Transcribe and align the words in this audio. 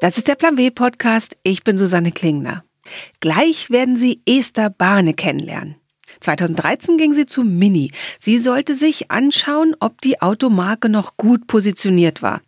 Das 0.00 0.16
ist 0.16 0.28
der 0.28 0.34
Plan 0.34 0.56
W 0.56 0.70
Podcast. 0.70 1.36
Ich 1.42 1.62
bin 1.62 1.76
Susanne 1.76 2.10
Klingner. 2.10 2.64
Gleich 3.20 3.68
werden 3.68 3.98
Sie 3.98 4.22
Esther 4.26 4.70
Bahne 4.70 5.12
kennenlernen. 5.12 5.76
2013 6.20 6.96
ging 6.96 7.12
sie 7.12 7.26
zu 7.26 7.42
Mini. 7.42 7.92
Sie 8.18 8.38
sollte 8.38 8.76
sich 8.76 9.10
anschauen, 9.10 9.76
ob 9.78 10.00
die 10.00 10.22
Automarke 10.22 10.88
noch 10.88 11.18
gut 11.18 11.46
positioniert 11.46 12.22
war. 12.22 12.40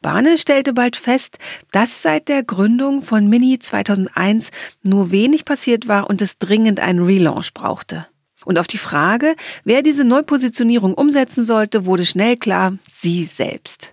Bahne 0.00 0.38
stellte 0.38 0.72
bald 0.72 0.96
fest, 0.96 1.38
dass 1.72 2.02
seit 2.02 2.28
der 2.28 2.44
Gründung 2.44 3.02
von 3.02 3.28
Mini 3.28 3.58
2001 3.58 4.52
nur 4.84 5.10
wenig 5.10 5.44
passiert 5.44 5.88
war 5.88 6.08
und 6.08 6.22
es 6.22 6.38
dringend 6.38 6.78
einen 6.78 7.02
Relaunch 7.02 7.52
brauchte. 7.52 8.06
Und 8.44 8.60
auf 8.60 8.68
die 8.68 8.78
Frage, 8.78 9.34
wer 9.64 9.82
diese 9.82 10.04
Neupositionierung 10.04 10.94
umsetzen 10.94 11.44
sollte, 11.44 11.84
wurde 11.84 12.06
schnell 12.06 12.36
klar, 12.36 12.78
sie 12.88 13.24
selbst. 13.24 13.92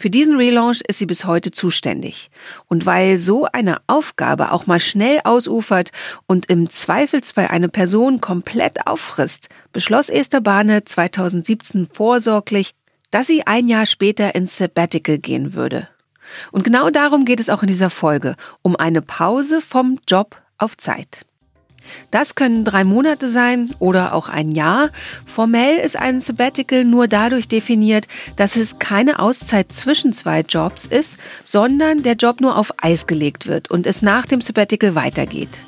Für 0.00 0.08
diesen 0.08 0.36
Relaunch 0.36 0.80
ist 0.88 0.98
sie 0.98 1.04
bis 1.04 1.26
heute 1.26 1.50
zuständig. 1.50 2.30
Und 2.68 2.86
weil 2.86 3.18
so 3.18 3.44
eine 3.44 3.82
Aufgabe 3.86 4.50
auch 4.50 4.66
mal 4.66 4.80
schnell 4.80 5.20
ausufert 5.24 5.92
und 6.26 6.46
im 6.46 6.70
Zweifelsfall 6.70 7.48
eine 7.48 7.68
Person 7.68 8.22
komplett 8.22 8.86
auffrisst, 8.86 9.50
beschloss 9.74 10.08
Esther 10.08 10.40
Bahne 10.40 10.84
2017 10.84 11.86
vorsorglich, 11.92 12.70
dass 13.10 13.26
sie 13.26 13.46
ein 13.46 13.68
Jahr 13.68 13.84
später 13.84 14.34
ins 14.34 14.56
Sabbatical 14.56 15.18
gehen 15.18 15.52
würde. 15.52 15.86
Und 16.50 16.64
genau 16.64 16.88
darum 16.88 17.26
geht 17.26 17.38
es 17.38 17.50
auch 17.50 17.60
in 17.60 17.68
dieser 17.68 17.90
Folge, 17.90 18.36
um 18.62 18.76
eine 18.76 19.02
Pause 19.02 19.60
vom 19.60 19.98
Job 20.08 20.40
auf 20.56 20.78
Zeit. 20.78 21.26
Das 22.10 22.34
können 22.34 22.64
drei 22.64 22.84
Monate 22.84 23.28
sein 23.28 23.74
oder 23.78 24.14
auch 24.14 24.28
ein 24.28 24.50
Jahr. 24.52 24.90
Formell 25.26 25.76
ist 25.78 25.96
ein 25.98 26.20
Sabbatical 26.20 26.84
nur 26.84 27.08
dadurch 27.08 27.48
definiert, 27.48 28.06
dass 28.36 28.56
es 28.56 28.78
keine 28.78 29.18
Auszeit 29.18 29.72
zwischen 29.72 30.12
zwei 30.12 30.40
Jobs 30.40 30.86
ist, 30.86 31.18
sondern 31.44 32.02
der 32.02 32.14
Job 32.14 32.40
nur 32.40 32.56
auf 32.56 32.72
Eis 32.78 33.06
gelegt 33.06 33.46
wird 33.46 33.70
und 33.70 33.86
es 33.86 34.02
nach 34.02 34.26
dem 34.26 34.40
Sabbatical 34.40 34.94
weitergeht. 34.94 35.60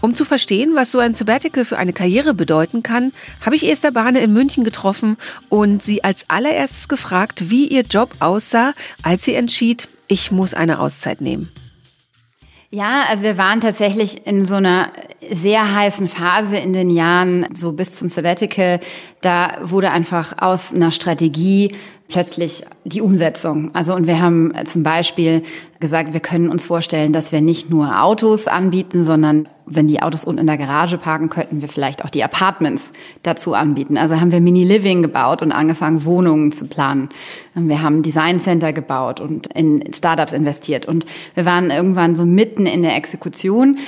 Um 0.00 0.14
zu 0.14 0.24
verstehen, 0.24 0.76
was 0.76 0.92
so 0.92 1.00
ein 1.00 1.14
Sabbatical 1.14 1.64
für 1.64 1.76
eine 1.76 1.92
Karriere 1.92 2.32
bedeuten 2.32 2.84
kann, 2.84 3.12
habe 3.44 3.56
ich 3.56 3.68
Esther 3.68 3.90
Bahne 3.90 4.20
in 4.20 4.32
München 4.32 4.62
getroffen 4.62 5.16
und 5.48 5.82
sie 5.82 6.04
als 6.04 6.30
allererstes 6.30 6.88
gefragt, 6.88 7.50
wie 7.50 7.66
ihr 7.66 7.82
Job 7.82 8.12
aussah, 8.20 8.74
als 9.02 9.24
sie 9.24 9.34
entschied, 9.34 9.88
ich 10.06 10.30
muss 10.30 10.54
eine 10.54 10.78
Auszeit 10.78 11.20
nehmen. 11.20 11.50
Ja, 12.70 13.04
also 13.08 13.22
wir 13.22 13.38
waren 13.38 13.60
tatsächlich 13.60 14.26
in 14.26 14.46
so 14.46 14.54
einer 14.54 14.92
sehr 15.30 15.74
heißen 15.74 16.08
Phase 16.08 16.56
in 16.56 16.72
den 16.72 16.90
Jahren, 16.90 17.46
so 17.54 17.72
bis 17.72 17.94
zum 17.94 18.08
Sabbatical. 18.08 18.80
Da 19.20 19.58
wurde 19.62 19.90
einfach 19.90 20.34
aus 20.40 20.72
einer 20.72 20.92
Strategie 20.92 21.72
plötzlich 22.08 22.64
die 22.84 23.02
Umsetzung. 23.02 23.70
Also 23.74 23.94
und 23.94 24.06
wir 24.06 24.20
haben 24.20 24.52
zum 24.64 24.82
Beispiel 24.82 25.42
gesagt, 25.78 26.14
wir 26.14 26.20
können 26.20 26.48
uns 26.48 26.64
vorstellen, 26.66 27.12
dass 27.12 27.32
wir 27.32 27.42
nicht 27.42 27.70
nur 27.70 28.02
Autos 28.02 28.48
anbieten, 28.48 29.04
sondern 29.04 29.46
wenn 29.66 29.86
die 29.86 30.00
Autos 30.00 30.24
unten 30.24 30.40
in 30.40 30.46
der 30.46 30.56
Garage 30.56 30.96
parken, 30.96 31.28
könnten 31.28 31.60
wir 31.60 31.68
vielleicht 31.68 32.02
auch 32.02 32.08
die 32.08 32.24
Apartments 32.24 32.90
dazu 33.22 33.52
anbieten. 33.52 33.98
Also 33.98 34.18
haben 34.18 34.32
wir 34.32 34.40
Mini-Living 34.40 35.02
gebaut 35.02 35.42
und 35.42 35.52
angefangen, 35.52 36.04
Wohnungen 36.04 36.52
zu 36.52 36.66
planen. 36.66 37.10
Wir 37.54 37.82
haben 37.82 38.02
Design 38.02 38.40
Center 38.40 38.72
gebaut 38.72 39.20
und 39.20 39.46
in 39.48 39.92
Startups 39.92 40.32
investiert. 40.32 40.86
Und 40.86 41.04
wir 41.34 41.44
waren 41.44 41.70
irgendwann 41.70 42.14
so 42.14 42.24
mitten 42.24 42.64
in 42.64 42.82
der 42.82 42.96
Exekution. 42.96 43.78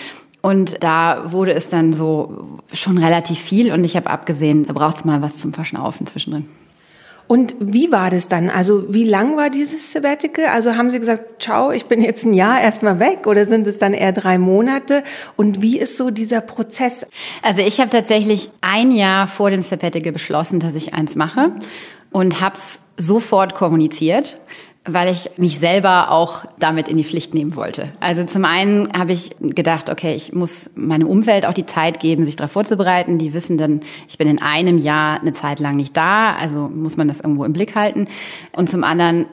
Und 0.43 0.83
da 0.83 1.33
wurde 1.33 1.53
es 1.53 1.69
dann 1.69 1.93
so 1.93 2.59
schon 2.73 2.99
relativ 2.99 3.39
viel 3.39 3.73
und 3.73 3.85
ich 3.85 3.97
habe 3.97 4.09
abgesehen, 4.09 4.67
da 4.67 4.73
braucht 4.73 4.97
es 4.97 5.05
mal 5.05 5.21
was 5.21 5.39
zum 5.39 5.53
Verschnaufen 5.53 6.07
zwischendrin. 6.07 6.47
Und 7.31 7.55
wie 7.61 7.93
war 7.93 8.11
das 8.11 8.27
dann? 8.27 8.51
Also 8.51 8.93
wie 8.93 9.05
lang 9.05 9.37
war 9.37 9.51
dieses 9.51 9.93
Sabbatical? 9.93 10.47
Also 10.47 10.75
haben 10.75 10.91
Sie 10.91 10.99
gesagt, 10.99 11.41
ciao, 11.41 11.71
ich 11.71 11.85
bin 11.85 12.03
jetzt 12.03 12.25
ein 12.25 12.33
Jahr 12.33 12.61
erstmal 12.61 12.99
weg 12.99 13.29
oder 13.29 13.45
sind 13.45 13.69
es 13.69 13.79
dann 13.79 13.95
eher 13.95 14.11
drei 14.11 14.37
Monate? 14.37 15.05
Und 15.37 15.63
wie 15.63 15.79
ist 15.79 15.97
so 15.97 16.11
dieser 16.11 16.41
Prozess? 16.41 17.07
Also 17.41 17.61
ich 17.61 17.79
habe 17.79 17.89
tatsächlich 17.89 18.51
ein 18.63 18.91
Jahr 18.91 19.29
vor 19.29 19.51
dem 19.51 19.63
Sabbatical 19.63 20.11
beschlossen, 20.11 20.59
dass 20.59 20.75
ich 20.75 20.93
eins 20.93 21.15
mache 21.15 21.53
und 22.11 22.41
habe 22.41 22.57
es 22.57 22.81
sofort 22.97 23.55
kommuniziert 23.55 24.37
weil 24.85 25.13
ich 25.13 25.31
mich 25.37 25.59
selber 25.59 26.11
auch 26.11 26.45
damit 26.59 26.89
in 26.89 26.97
die 26.97 27.05
Pflicht 27.05 27.35
nehmen 27.35 27.55
wollte. 27.55 27.91
Also 28.01 28.25
zum 28.25 28.45
einen 28.45 28.91
habe 28.97 29.13
ich 29.13 29.31
gedacht, 29.39 29.91
okay, 29.91 30.15
ich 30.15 30.33
muss 30.33 30.71
meinem 30.75 31.07
Umfeld 31.07 31.45
auch 31.45 31.53
die 31.53 31.67
Zeit 31.67 32.01
geben, 32.01 32.25
sich 32.25 32.37
darauf 32.37 32.53
vorzubereiten. 32.53 33.19
Die 33.19 33.35
wissen 33.35 33.59
dann, 33.59 33.81
ich 34.09 34.17
bin 34.17 34.29
in 34.29 34.41
einem 34.41 34.79
Jahr 34.79 35.21
eine 35.21 35.35
Zeit 35.35 35.61
lang 35.61 35.77
nicht 35.77 35.97
da, 35.97 36.35
also 36.35 36.69
muss 36.69 36.97
man 36.97 37.09
das 37.09 37.21
irgendwo 37.21 37.45
im 37.45 37.53
Blick 37.53 37.77
halten. 37.77 38.09
Und 38.57 38.71
zum 38.71 38.83
anderen 38.83 39.27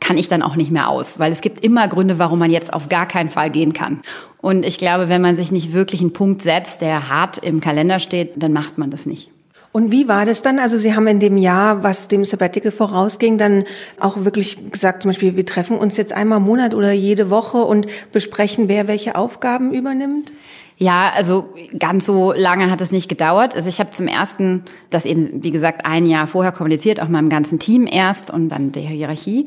kann 0.00 0.18
ich 0.18 0.28
dann 0.28 0.42
auch 0.42 0.56
nicht 0.56 0.70
mehr 0.70 0.88
aus, 0.88 1.18
weil 1.18 1.32
es 1.32 1.40
gibt 1.40 1.64
immer 1.64 1.88
Gründe, 1.88 2.18
warum 2.18 2.38
man 2.38 2.50
jetzt 2.50 2.72
auf 2.72 2.88
gar 2.88 3.06
keinen 3.06 3.30
Fall 3.30 3.50
gehen 3.50 3.72
kann. 3.72 4.02
Und 4.40 4.64
ich 4.64 4.78
glaube, 4.78 5.08
wenn 5.08 5.22
man 5.22 5.36
sich 5.36 5.50
nicht 5.50 5.72
wirklich 5.72 6.00
einen 6.00 6.12
Punkt 6.12 6.42
setzt, 6.42 6.80
der 6.80 7.08
hart 7.08 7.38
im 7.38 7.60
Kalender 7.60 7.98
steht, 7.98 8.32
dann 8.36 8.52
macht 8.52 8.76
man 8.78 8.90
das 8.90 9.06
nicht. 9.06 9.30
Und 9.76 9.90
wie 9.90 10.06
war 10.06 10.24
das 10.24 10.40
dann? 10.40 10.60
Also 10.60 10.78
Sie 10.78 10.94
haben 10.94 11.08
in 11.08 11.18
dem 11.18 11.36
Jahr, 11.36 11.82
was 11.82 12.06
dem 12.06 12.24
Sabbatical 12.24 12.70
vorausging, 12.70 13.38
dann 13.38 13.64
auch 13.98 14.24
wirklich 14.24 14.70
gesagt, 14.70 15.02
zum 15.02 15.08
Beispiel, 15.08 15.34
wir 15.34 15.44
treffen 15.44 15.78
uns 15.78 15.96
jetzt 15.96 16.12
einmal 16.12 16.38
im 16.38 16.44
Monat 16.44 16.74
oder 16.74 16.92
jede 16.92 17.28
Woche 17.28 17.58
und 17.58 17.88
besprechen, 18.12 18.68
wer 18.68 18.86
welche 18.86 19.16
Aufgaben 19.16 19.74
übernimmt? 19.74 20.30
Ja, 20.76 21.12
also 21.16 21.52
ganz 21.76 22.06
so 22.06 22.32
lange 22.32 22.70
hat 22.70 22.80
es 22.82 22.92
nicht 22.92 23.08
gedauert. 23.08 23.56
Also 23.56 23.68
ich 23.68 23.80
habe 23.80 23.90
zum 23.90 24.06
ersten 24.06 24.62
das 24.90 25.04
eben, 25.04 25.42
wie 25.42 25.50
gesagt, 25.50 25.84
ein 25.84 26.06
Jahr 26.06 26.28
vorher 26.28 26.52
kommuniziert, 26.52 27.02
auch 27.02 27.08
meinem 27.08 27.28
ganzen 27.28 27.58
Team 27.58 27.88
erst 27.90 28.30
und 28.30 28.50
dann 28.50 28.70
der 28.70 28.82
Hierarchie 28.82 29.46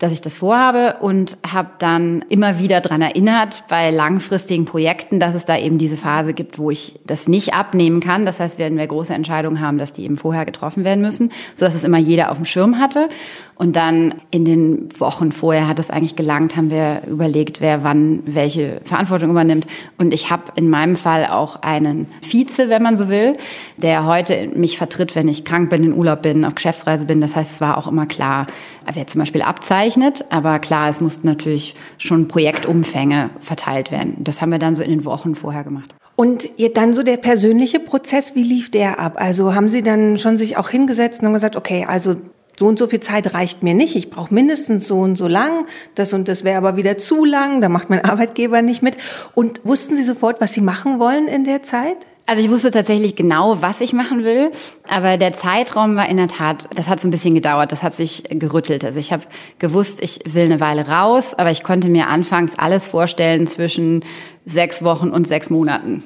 dass 0.00 0.10
ich 0.12 0.20
das 0.20 0.36
vorhabe 0.36 0.96
und 1.00 1.38
habe 1.48 1.70
dann 1.78 2.24
immer 2.28 2.58
wieder 2.58 2.80
dran 2.80 3.00
erinnert 3.00 3.62
bei 3.68 3.90
langfristigen 3.90 4.64
Projekten, 4.64 5.20
dass 5.20 5.34
es 5.34 5.44
da 5.44 5.56
eben 5.56 5.78
diese 5.78 5.96
Phase 5.96 6.34
gibt, 6.34 6.58
wo 6.58 6.70
ich 6.70 6.98
das 7.06 7.28
nicht 7.28 7.54
abnehmen 7.54 8.00
kann. 8.00 8.26
Das 8.26 8.40
heißt, 8.40 8.58
werden 8.58 8.76
wir 8.76 8.86
große 8.86 9.14
Entscheidungen 9.14 9.60
haben, 9.60 9.78
dass 9.78 9.92
die 9.92 10.04
eben 10.04 10.16
vorher 10.16 10.44
getroffen 10.44 10.82
werden 10.84 11.00
müssen, 11.00 11.30
so 11.54 11.64
dass 11.64 11.74
es 11.74 11.84
immer 11.84 11.98
jeder 11.98 12.32
auf 12.32 12.38
dem 12.38 12.44
Schirm 12.46 12.80
hatte. 12.80 13.08
Und 13.56 13.76
dann 13.76 14.14
in 14.30 14.44
den 14.44 14.88
Wochen 14.98 15.30
vorher 15.30 15.68
hat 15.68 15.78
es 15.78 15.90
eigentlich 15.90 16.16
gelangt, 16.16 16.56
haben 16.56 16.70
wir 16.70 17.02
überlegt, 17.06 17.60
wer 17.60 17.84
wann 17.84 18.22
welche 18.26 18.80
Verantwortung 18.84 19.30
übernimmt. 19.30 19.66
Und 19.96 20.12
ich 20.12 20.30
habe 20.30 20.44
in 20.56 20.68
meinem 20.68 20.96
Fall 20.96 21.26
auch 21.26 21.62
einen 21.62 22.08
Vize, 22.20 22.68
wenn 22.68 22.82
man 22.82 22.96
so 22.96 23.08
will, 23.08 23.36
der 23.76 24.06
heute 24.06 24.48
mich 24.54 24.76
vertritt, 24.76 25.14
wenn 25.14 25.28
ich 25.28 25.44
krank 25.44 25.70
bin, 25.70 25.84
in 25.84 25.94
Urlaub 25.94 26.22
bin, 26.22 26.44
auf 26.44 26.54
Geschäftsreise 26.56 27.06
bin. 27.06 27.20
Das 27.20 27.36
heißt, 27.36 27.52
es 27.52 27.60
war 27.60 27.78
auch 27.78 27.86
immer 27.86 28.06
klar, 28.06 28.46
wer 28.92 29.06
zum 29.06 29.20
Beispiel 29.20 29.42
abzeichnet. 29.42 30.24
Aber 30.30 30.58
klar, 30.58 30.88
es 30.88 31.00
mussten 31.00 31.26
natürlich 31.26 31.76
schon 31.96 32.26
Projektumfänge 32.26 33.30
verteilt 33.38 33.92
werden. 33.92 34.16
Das 34.18 34.40
haben 34.40 34.50
wir 34.50 34.58
dann 34.58 34.74
so 34.74 34.82
in 34.82 34.90
den 34.90 35.04
Wochen 35.04 35.36
vorher 35.36 35.62
gemacht. 35.62 35.94
Und 36.16 36.48
dann 36.74 36.94
so 36.94 37.02
der 37.02 37.16
persönliche 37.16 37.80
Prozess, 37.80 38.36
wie 38.36 38.44
lief 38.44 38.70
der 38.70 39.00
ab? 39.00 39.14
Also 39.16 39.54
haben 39.54 39.68
Sie 39.68 39.82
dann 39.82 40.16
schon 40.16 40.36
sich 40.36 40.56
auch 40.56 40.68
hingesetzt 40.68 41.22
und 41.22 41.32
gesagt, 41.32 41.56
okay, 41.56 41.84
also 41.88 42.16
so 42.58 42.66
und 42.66 42.78
so 42.78 42.86
viel 42.86 43.00
Zeit 43.00 43.34
reicht 43.34 43.62
mir 43.62 43.74
nicht, 43.74 43.96
ich 43.96 44.10
brauche 44.10 44.32
mindestens 44.32 44.86
so 44.86 45.00
und 45.00 45.16
so 45.16 45.28
lang, 45.28 45.66
das 45.94 46.12
und 46.12 46.28
das 46.28 46.44
wäre 46.44 46.58
aber 46.58 46.76
wieder 46.76 46.98
zu 46.98 47.24
lang, 47.24 47.60
da 47.60 47.68
macht 47.68 47.90
mein 47.90 48.04
Arbeitgeber 48.04 48.62
nicht 48.62 48.82
mit. 48.82 48.96
Und 49.34 49.60
wussten 49.64 49.94
Sie 49.94 50.02
sofort, 50.02 50.40
was 50.40 50.52
Sie 50.52 50.60
machen 50.60 50.98
wollen 50.98 51.28
in 51.28 51.44
der 51.44 51.62
Zeit? 51.62 51.96
Also 52.26 52.42
ich 52.42 52.50
wusste 52.50 52.70
tatsächlich 52.70 53.16
genau, 53.16 53.60
was 53.60 53.82
ich 53.82 53.92
machen 53.92 54.24
will, 54.24 54.50
aber 54.88 55.18
der 55.18 55.36
Zeitraum 55.36 55.94
war 55.94 56.08
in 56.08 56.16
der 56.16 56.28
Tat, 56.28 56.68
das 56.74 56.88
hat 56.88 56.98
so 56.98 57.06
ein 57.06 57.10
bisschen 57.10 57.34
gedauert, 57.34 57.70
das 57.70 57.82
hat 57.82 57.92
sich 57.92 58.24
gerüttelt. 58.30 58.82
Also 58.82 58.98
ich 58.98 59.12
habe 59.12 59.24
gewusst, 59.58 60.02
ich 60.02 60.20
will 60.24 60.44
eine 60.44 60.58
Weile 60.58 60.88
raus, 60.88 61.34
aber 61.34 61.50
ich 61.50 61.62
konnte 61.62 61.90
mir 61.90 62.08
anfangs 62.08 62.52
alles 62.56 62.88
vorstellen 62.88 63.46
zwischen 63.46 64.06
sechs 64.46 64.82
Wochen 64.82 65.10
und 65.10 65.26
sechs 65.26 65.50
Monaten. 65.50 66.02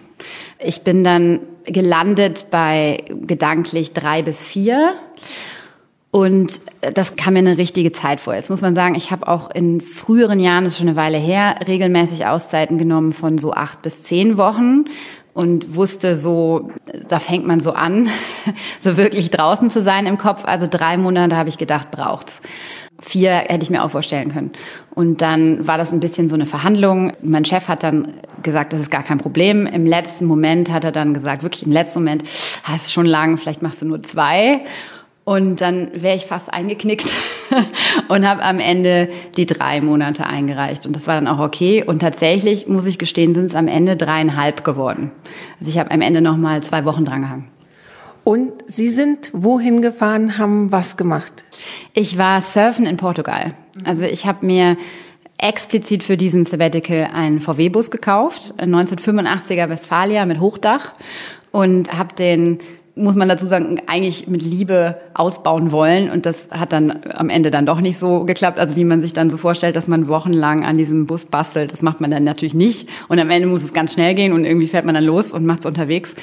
Ich 0.58 0.82
bin 0.82 1.04
dann 1.04 1.38
gelandet 1.64 2.46
bei 2.50 3.04
gedanklich 3.08 3.92
drei 3.92 4.22
bis 4.22 4.42
vier 4.42 4.94
und 6.10 6.60
das 6.94 7.16
kam 7.16 7.34
mir 7.34 7.40
eine 7.40 7.58
richtige 7.58 7.92
Zeit 7.92 8.20
vor. 8.20 8.34
Jetzt 8.34 8.48
muss 8.48 8.62
man 8.62 8.74
sagen, 8.74 8.94
ich 8.94 9.10
habe 9.10 9.28
auch 9.28 9.50
in 9.50 9.80
früheren 9.80 10.40
Jahren, 10.40 10.64
das 10.64 10.74
ist 10.74 10.78
schon 10.78 10.88
eine 10.88 10.96
Weile 10.96 11.18
her, 11.18 11.56
regelmäßig 11.66 12.26
Auszeiten 12.26 12.78
genommen 12.78 13.12
von 13.12 13.36
so 13.36 13.52
acht 13.52 13.82
bis 13.82 14.04
zehn 14.04 14.38
Wochen 14.38 14.86
und 15.34 15.76
wusste 15.76 16.16
so, 16.16 16.70
da 17.08 17.20
fängt 17.20 17.46
man 17.46 17.60
so 17.60 17.72
an, 17.72 18.08
so 18.82 18.96
wirklich 18.96 19.30
draußen 19.30 19.68
zu 19.68 19.82
sein 19.82 20.06
im 20.06 20.16
Kopf. 20.16 20.44
Also 20.46 20.66
drei 20.68 20.96
Monate 20.96 21.36
habe 21.36 21.50
ich 21.50 21.58
gedacht, 21.58 21.90
braucht's. 21.90 22.40
Vier 23.00 23.30
hätte 23.30 23.62
ich 23.62 23.70
mir 23.70 23.84
auch 23.84 23.90
vorstellen 23.90 24.32
können. 24.32 24.50
Und 24.92 25.22
dann 25.22 25.68
war 25.68 25.78
das 25.78 25.92
ein 25.92 26.00
bisschen 26.00 26.28
so 26.28 26.34
eine 26.34 26.46
Verhandlung. 26.46 27.12
Mein 27.22 27.44
Chef 27.44 27.68
hat 27.68 27.84
dann 27.84 28.14
gesagt, 28.42 28.72
das 28.72 28.80
ist 28.80 28.90
gar 28.90 29.04
kein 29.04 29.18
Problem. 29.18 29.66
Im 29.66 29.86
letzten 29.86 30.24
Moment 30.24 30.72
hat 30.72 30.82
er 30.82 30.90
dann 30.90 31.14
gesagt, 31.14 31.44
wirklich 31.44 31.64
im 31.64 31.70
letzten 31.70 32.00
Moment, 32.00 32.24
ah, 32.64 32.74
ist 32.74 32.92
schon 32.92 33.06
lang, 33.06 33.36
vielleicht 33.36 33.62
machst 33.62 33.82
du 33.82 33.86
nur 33.86 34.02
zwei. 34.02 34.62
Und 35.28 35.60
dann 35.60 35.90
wäre 35.92 36.16
ich 36.16 36.24
fast 36.24 36.54
eingeknickt 36.54 37.06
und 38.08 38.26
habe 38.26 38.42
am 38.42 38.60
Ende 38.60 39.10
die 39.36 39.44
drei 39.44 39.82
Monate 39.82 40.24
eingereicht. 40.24 40.86
Und 40.86 40.96
das 40.96 41.06
war 41.06 41.16
dann 41.16 41.28
auch 41.28 41.38
okay. 41.38 41.84
Und 41.86 41.98
tatsächlich, 41.98 42.66
muss 42.66 42.86
ich 42.86 42.98
gestehen, 42.98 43.34
sind 43.34 43.44
es 43.44 43.54
am 43.54 43.68
Ende 43.68 43.98
dreieinhalb 43.98 44.64
geworden. 44.64 45.10
Also 45.60 45.68
ich 45.68 45.78
habe 45.78 45.90
am 45.90 46.00
Ende 46.00 46.22
noch 46.22 46.38
mal 46.38 46.62
zwei 46.62 46.86
Wochen 46.86 47.04
drangehangen. 47.04 47.44
Und 48.24 48.52
Sie 48.68 48.88
sind 48.88 49.30
wohin 49.34 49.82
gefahren, 49.82 50.38
haben 50.38 50.72
was 50.72 50.96
gemacht? 50.96 51.44
Ich 51.92 52.16
war 52.16 52.40
surfen 52.40 52.86
in 52.86 52.96
Portugal. 52.96 53.52
Also 53.84 54.04
ich 54.04 54.24
habe 54.24 54.46
mir 54.46 54.78
explizit 55.36 56.04
für 56.04 56.16
diesen 56.16 56.46
Sabbatical 56.46 57.10
einen 57.12 57.42
VW-Bus 57.42 57.90
gekauft, 57.90 58.54
ein 58.56 58.74
1985er 58.74 59.68
Westfalia 59.68 60.24
mit 60.24 60.40
Hochdach 60.40 60.94
und 61.52 61.92
habe 61.92 62.14
den 62.14 62.60
muss 62.98 63.14
man 63.14 63.28
dazu 63.28 63.46
sagen, 63.46 63.80
eigentlich 63.86 64.28
mit 64.28 64.42
Liebe 64.42 64.96
ausbauen 65.14 65.72
wollen. 65.72 66.10
Und 66.10 66.26
das 66.26 66.48
hat 66.50 66.72
dann 66.72 67.00
am 67.14 67.30
Ende 67.30 67.50
dann 67.50 67.66
doch 67.66 67.80
nicht 67.80 67.98
so 67.98 68.24
geklappt. 68.24 68.58
Also 68.58 68.76
wie 68.76 68.84
man 68.84 69.00
sich 69.00 69.12
dann 69.12 69.30
so 69.30 69.36
vorstellt, 69.36 69.76
dass 69.76 69.88
man 69.88 70.08
wochenlang 70.08 70.64
an 70.64 70.76
diesem 70.76 71.06
Bus 71.06 71.24
bastelt, 71.24 71.72
das 71.72 71.82
macht 71.82 72.00
man 72.00 72.10
dann 72.10 72.24
natürlich 72.24 72.54
nicht. 72.54 72.88
Und 73.08 73.18
am 73.18 73.30
Ende 73.30 73.48
muss 73.48 73.62
es 73.62 73.72
ganz 73.72 73.94
schnell 73.94 74.14
gehen 74.14 74.32
und 74.32 74.44
irgendwie 74.44 74.66
fährt 74.66 74.84
man 74.84 74.94
dann 74.94 75.04
los 75.04 75.32
und 75.32 75.46
macht 75.46 75.60
es 75.60 75.66
unterwegs. 75.66 76.14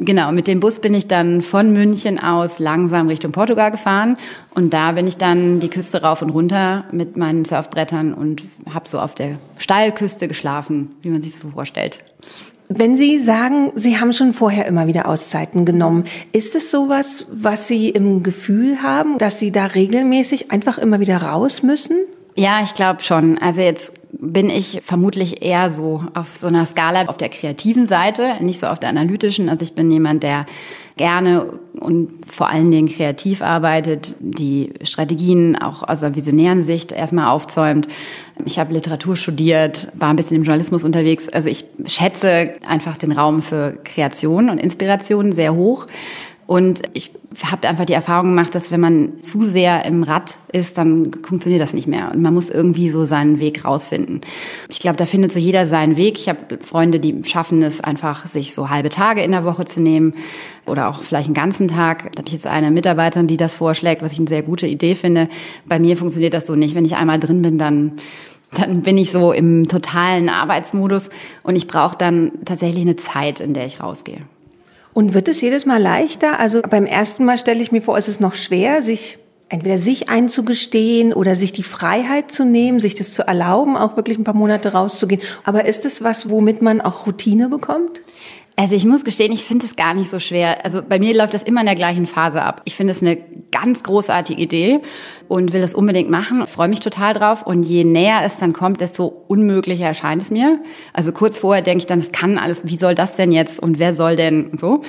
Genau, 0.00 0.32
mit 0.32 0.46
dem 0.48 0.60
Bus 0.60 0.80
bin 0.80 0.94
ich 0.94 1.06
dann 1.06 1.42
von 1.42 1.72
München 1.72 2.18
aus 2.18 2.58
langsam 2.58 3.08
Richtung 3.08 3.32
Portugal 3.32 3.70
gefahren. 3.70 4.16
Und 4.54 4.72
da 4.72 4.92
bin 4.92 5.06
ich 5.06 5.16
dann 5.16 5.60
die 5.60 5.68
Küste 5.68 6.02
rauf 6.02 6.22
und 6.22 6.30
runter 6.30 6.84
mit 6.92 7.16
meinen 7.16 7.44
Surfbrettern 7.44 8.14
und 8.14 8.42
habe 8.72 8.88
so 8.88 8.98
auf 8.98 9.14
der 9.14 9.38
Steilküste 9.58 10.28
geschlafen, 10.28 10.92
wie 11.02 11.10
man 11.10 11.22
sich 11.22 11.38
so 11.38 11.50
vorstellt. 11.50 12.00
Wenn 12.78 12.96
Sie 12.96 13.18
sagen, 13.18 13.72
Sie 13.74 13.98
haben 13.98 14.12
schon 14.12 14.32
vorher 14.32 14.66
immer 14.66 14.86
wieder 14.86 15.06
Auszeiten 15.06 15.64
genommen, 15.64 16.04
ist 16.32 16.54
es 16.54 16.70
sowas, 16.70 17.26
was 17.30 17.66
Sie 17.68 17.90
im 17.90 18.22
Gefühl 18.22 18.82
haben, 18.82 19.18
dass 19.18 19.38
Sie 19.38 19.50
da 19.50 19.66
regelmäßig 19.66 20.50
einfach 20.50 20.78
immer 20.78 21.00
wieder 21.00 21.18
raus 21.18 21.62
müssen? 21.62 21.96
Ja, 22.34 22.60
ich 22.64 22.74
glaube 22.74 23.02
schon. 23.02 23.38
Also 23.38 23.60
jetzt 23.60 23.92
bin 24.12 24.50
ich 24.50 24.82
vermutlich 24.84 25.42
eher 25.42 25.70
so 25.70 26.04
auf 26.14 26.36
so 26.36 26.46
einer 26.46 26.66
Skala 26.66 27.06
auf 27.06 27.16
der 27.16 27.30
kreativen 27.30 27.86
Seite, 27.86 28.34
nicht 28.40 28.60
so 28.60 28.66
auf 28.66 28.78
der 28.78 28.90
analytischen. 28.90 29.48
Also 29.48 29.62
ich 29.62 29.74
bin 29.74 29.90
jemand, 29.90 30.22
der 30.22 30.46
gerne 30.96 31.58
und 31.80 32.10
vor 32.28 32.50
allen 32.50 32.70
Dingen 32.70 32.88
kreativ 32.88 33.40
arbeitet, 33.40 34.14
die 34.20 34.74
Strategien 34.82 35.56
auch 35.56 35.82
aus 35.88 36.02
einer 36.02 36.14
visionären 36.14 36.62
Sicht 36.62 36.92
erstmal 36.92 37.28
aufzäumt. 37.28 37.88
Ich 38.44 38.58
habe 38.58 38.74
Literatur 38.74 39.16
studiert, 39.16 39.88
war 39.94 40.10
ein 40.10 40.16
bisschen 40.16 40.36
im 40.36 40.42
Journalismus 40.42 40.84
unterwegs. 40.84 41.28
Also 41.30 41.48
ich 41.48 41.64
schätze 41.86 42.54
einfach 42.68 42.98
den 42.98 43.12
Raum 43.12 43.40
für 43.40 43.78
Kreation 43.84 44.50
und 44.50 44.58
Inspiration 44.58 45.32
sehr 45.32 45.54
hoch. 45.54 45.86
Und 46.52 46.82
ich 46.92 47.12
habe 47.50 47.66
einfach 47.66 47.86
die 47.86 47.94
Erfahrung 47.94 48.28
gemacht, 48.28 48.54
dass 48.54 48.70
wenn 48.70 48.80
man 48.80 49.22
zu 49.22 49.42
sehr 49.42 49.86
im 49.86 50.02
Rad 50.02 50.36
ist, 50.52 50.76
dann 50.76 51.10
funktioniert 51.22 51.62
das 51.62 51.72
nicht 51.72 51.86
mehr. 51.86 52.10
Und 52.12 52.20
man 52.20 52.34
muss 52.34 52.50
irgendwie 52.50 52.90
so 52.90 53.06
seinen 53.06 53.38
Weg 53.38 53.64
rausfinden. 53.64 54.20
Ich 54.68 54.78
glaube, 54.78 54.98
da 54.98 55.06
findet 55.06 55.32
so 55.32 55.38
jeder 55.38 55.64
seinen 55.64 55.96
Weg. 55.96 56.18
Ich 56.18 56.28
habe 56.28 56.58
Freunde, 56.60 57.00
die 57.00 57.24
schaffen 57.24 57.62
es 57.62 57.80
einfach, 57.80 58.26
sich 58.26 58.52
so 58.52 58.68
halbe 58.68 58.90
Tage 58.90 59.22
in 59.22 59.30
der 59.30 59.46
Woche 59.46 59.64
zu 59.64 59.80
nehmen 59.80 60.12
oder 60.66 60.90
auch 60.90 61.02
vielleicht 61.02 61.28
einen 61.28 61.34
ganzen 61.34 61.68
Tag. 61.68 62.12
Da 62.12 62.18
habe 62.18 62.26
ich 62.26 62.34
jetzt 62.34 62.46
eine 62.46 62.70
Mitarbeiterin, 62.70 63.28
die 63.28 63.38
das 63.38 63.56
vorschlägt, 63.56 64.02
was 64.02 64.12
ich 64.12 64.18
eine 64.18 64.28
sehr 64.28 64.42
gute 64.42 64.66
Idee 64.66 64.94
finde. 64.94 65.30
Bei 65.64 65.78
mir 65.78 65.96
funktioniert 65.96 66.34
das 66.34 66.46
so 66.46 66.54
nicht. 66.54 66.74
Wenn 66.74 66.84
ich 66.84 66.96
einmal 66.96 67.18
drin 67.18 67.40
bin, 67.40 67.56
dann 67.56 67.92
dann 68.50 68.82
bin 68.82 68.98
ich 68.98 69.10
so 69.10 69.32
im 69.32 69.68
totalen 69.68 70.28
Arbeitsmodus 70.28 71.08
und 71.44 71.56
ich 71.56 71.66
brauche 71.66 71.96
dann 71.96 72.32
tatsächlich 72.44 72.82
eine 72.82 72.96
Zeit, 72.96 73.40
in 73.40 73.54
der 73.54 73.64
ich 73.64 73.82
rausgehe. 73.82 74.26
Und 74.94 75.14
wird 75.14 75.28
es 75.28 75.40
jedes 75.40 75.66
Mal 75.66 75.80
leichter? 75.80 76.38
Also 76.38 76.62
beim 76.62 76.86
ersten 76.86 77.24
Mal 77.24 77.38
stelle 77.38 77.62
ich 77.62 77.72
mir 77.72 77.82
vor, 77.82 77.96
ist 77.96 78.08
es 78.08 78.20
noch 78.20 78.34
schwer, 78.34 78.82
sich 78.82 79.18
entweder 79.48 79.76
sich 79.76 80.08
einzugestehen 80.08 81.12
oder 81.12 81.36
sich 81.36 81.52
die 81.52 81.62
Freiheit 81.62 82.30
zu 82.30 82.44
nehmen, 82.44 82.80
sich 82.80 82.94
das 82.94 83.12
zu 83.12 83.26
erlauben, 83.26 83.76
auch 83.76 83.96
wirklich 83.96 84.18
ein 84.18 84.24
paar 84.24 84.34
Monate 84.34 84.72
rauszugehen. 84.72 85.20
Aber 85.44 85.66
ist 85.66 85.84
es 85.84 86.02
was, 86.02 86.30
womit 86.30 86.62
man 86.62 86.80
auch 86.80 87.06
Routine 87.06 87.48
bekommt? 87.48 88.00
Also 88.56 88.74
ich 88.74 88.84
muss 88.84 89.04
gestehen, 89.04 89.32
ich 89.32 89.44
finde 89.44 89.66
es 89.66 89.76
gar 89.76 89.94
nicht 89.94 90.10
so 90.10 90.18
schwer. 90.18 90.64
Also 90.64 90.82
bei 90.86 90.98
mir 90.98 91.16
läuft 91.16 91.34
das 91.34 91.42
immer 91.42 91.60
in 91.60 91.66
der 91.66 91.74
gleichen 91.74 92.06
Phase 92.06 92.42
ab. 92.42 92.60
Ich 92.64 92.76
finde 92.76 92.92
es 92.92 93.00
eine 93.00 93.16
ganz 93.50 93.82
großartige 93.82 94.40
Idee 94.40 94.80
und 95.28 95.52
will 95.52 95.62
das 95.62 95.74
unbedingt 95.74 96.10
machen. 96.10 96.46
Freue 96.46 96.68
mich 96.68 96.80
total 96.80 97.14
drauf. 97.14 97.42
Und 97.46 97.62
je 97.62 97.84
näher 97.84 98.20
es 98.24 98.36
dann 98.36 98.52
kommt, 98.52 98.80
desto 98.80 99.06
unmöglicher 99.26 99.86
erscheint 99.86 100.20
es 100.20 100.30
mir. 100.30 100.60
Also 100.92 101.12
kurz 101.12 101.38
vorher 101.38 101.62
denke 101.62 101.78
ich 101.78 101.86
dann, 101.86 102.00
es 102.00 102.12
kann 102.12 102.38
alles, 102.38 102.66
wie 102.66 102.78
soll 102.78 102.94
das 102.94 103.16
denn 103.16 103.32
jetzt 103.32 103.58
und 103.58 103.78
wer 103.78 103.94
soll 103.94 104.16
denn 104.16 104.50
so? 104.58 104.82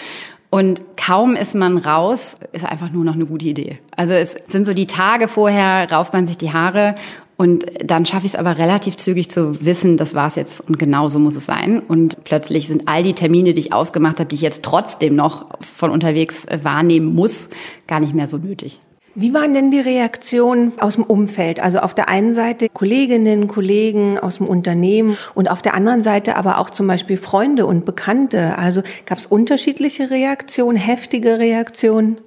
Und 0.49 0.97
kaum 0.97 1.35
ist 1.35 1.55
man 1.55 1.79
raus, 1.79 2.37
ist 2.51 2.63
einfach 2.63 2.91
nur 2.91 3.03
noch 3.03 3.15
eine 3.15 3.25
gute 3.25 3.45
Idee. 3.45 3.79
Also 3.95 4.13
es 4.13 4.35
sind 4.49 4.65
so 4.65 4.75
die 4.75 4.85
Tage 4.85 5.27
vorher, 5.27 5.91
rauft 5.91 6.13
man 6.13 6.27
sich 6.27 6.37
die 6.37 6.53
Haare 6.53 6.93
und 7.37 7.65
dann 7.83 8.05
schaffe 8.05 8.25
ich 8.25 8.33
es 8.33 8.39
aber 8.39 8.57
relativ 8.57 8.95
zügig 8.97 9.29
zu 9.31 9.65
wissen, 9.65 9.97
das 9.97 10.13
war's 10.13 10.35
jetzt 10.35 10.61
und 10.61 10.77
genau 10.77 11.09
so 11.09 11.19
muss 11.19 11.35
es 11.35 11.45
sein. 11.45 11.79
Und 11.79 12.23
plötzlich 12.23 12.67
sind 12.67 12.87
all 12.87 13.03
die 13.03 13.13
Termine, 13.13 13.53
die 13.53 13.59
ich 13.61 13.73
ausgemacht 13.73 14.19
habe, 14.19 14.27
die 14.27 14.35
ich 14.35 14.41
jetzt 14.41 14.63
trotzdem 14.63 15.15
noch 15.15 15.47
von 15.61 15.91
unterwegs 15.91 16.45
wahrnehmen 16.61 17.13
muss, 17.13 17.49
gar 17.87 17.99
nicht 17.99 18.13
mehr 18.13 18.27
so 18.27 18.37
nötig. 18.37 18.79
Wie 19.15 19.31
waren 19.31 19.53
denn 19.53 19.69
die 19.69 19.79
Reaktionen 19.79 20.73
aus 20.79 20.95
dem 20.95 21.03
Umfeld? 21.03 21.59
Also 21.59 21.79
auf 21.79 21.93
der 21.93 22.09
einen 22.09 22.33
Seite 22.33 22.67
Kolleginnen, 22.67 23.47
Kollegen 23.47 24.17
aus 24.17 24.37
dem 24.37 24.47
Unternehmen 24.47 25.17
und 25.35 25.51
auf 25.51 25.61
der 25.61 25.75
anderen 25.75 26.01
Seite 26.01 26.35
aber 26.35 26.57
auch 26.57 26.71
zum 26.71 26.87
Beispiel 26.87 27.17
Freunde 27.17 27.67
und 27.67 27.85
Bekannte. 27.85 28.57
Also 28.57 28.81
gab 29.05 29.19
es 29.19 29.27
unterschiedliche 29.27 30.09
Reaktionen, 30.09 30.77
heftige 30.77 31.37
Reaktionen? 31.37 32.17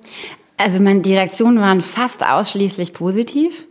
Also 0.59 0.81
meine, 0.81 1.01
die 1.01 1.13
Reaktionen 1.15 1.61
waren 1.61 1.81
fast 1.81 2.25
ausschließlich 2.25 2.93
positiv. 2.93 3.67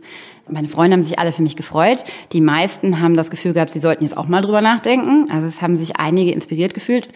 Meine 0.48 0.68
Freunde 0.68 0.96
haben 0.96 1.02
sich 1.02 1.18
alle 1.18 1.32
für 1.32 1.42
mich 1.42 1.56
gefreut. 1.56 2.04
Die 2.32 2.40
meisten 2.40 3.00
haben 3.00 3.16
das 3.16 3.30
Gefühl 3.30 3.52
gehabt, 3.52 3.70
sie 3.70 3.80
sollten 3.80 4.04
jetzt 4.04 4.16
auch 4.16 4.28
mal 4.28 4.42
drüber 4.42 4.60
nachdenken. 4.60 5.24
Also 5.30 5.48
es 5.48 5.60
haben 5.60 5.76
sich 5.76 5.96
einige 5.96 6.30
inspiriert 6.30 6.72
gefühlt. 6.72 7.08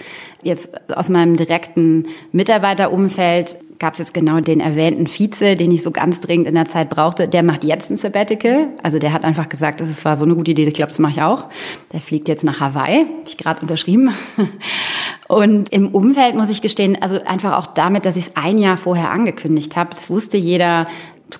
Jetzt 0.42 0.70
aus 0.90 1.08
meinem 1.08 1.36
direkten 1.36 2.06
Mitarbeiterumfeld 2.32 3.56
gab 3.78 3.94
es 3.94 3.98
jetzt 3.98 4.14
genau 4.14 4.40
den 4.40 4.60
erwähnten 4.60 5.06
Vize, 5.06 5.56
den 5.56 5.72
ich 5.72 5.82
so 5.82 5.90
ganz 5.90 6.20
dringend 6.20 6.46
in 6.46 6.54
der 6.54 6.66
Zeit 6.66 6.90
brauchte. 6.90 7.28
Der 7.28 7.42
macht 7.42 7.64
jetzt 7.64 7.90
ein 7.90 7.96
Sabbatical. 7.96 8.68
Also 8.82 8.98
der 8.98 9.12
hat 9.12 9.24
einfach 9.24 9.48
gesagt, 9.48 9.80
das 9.80 10.04
war 10.04 10.16
so 10.16 10.24
eine 10.24 10.36
gute 10.36 10.50
Idee, 10.50 10.64
ich 10.64 10.74
glaube, 10.74 10.90
das 10.90 10.98
mache 10.98 11.12
ich 11.12 11.22
auch. 11.22 11.44
Der 11.92 12.00
fliegt 12.00 12.28
jetzt 12.28 12.44
nach 12.44 12.60
Hawaii, 12.60 13.06
habe 13.06 13.22
ich 13.26 13.38
gerade 13.38 13.60
unterschrieben. 13.62 14.12
Und 15.28 15.72
im 15.72 15.88
Umfeld 15.94 16.34
muss 16.34 16.50
ich 16.50 16.60
gestehen, 16.60 16.98
also 17.00 17.22
einfach 17.24 17.56
auch 17.56 17.68
damit, 17.68 18.04
dass 18.04 18.16
ich 18.16 18.26
es 18.26 18.36
ein 18.36 18.58
Jahr 18.58 18.76
vorher 18.76 19.12
angekündigt 19.12 19.76
habe, 19.76 19.90
das 19.90 20.10
wusste 20.10 20.36
jeder, 20.36 20.88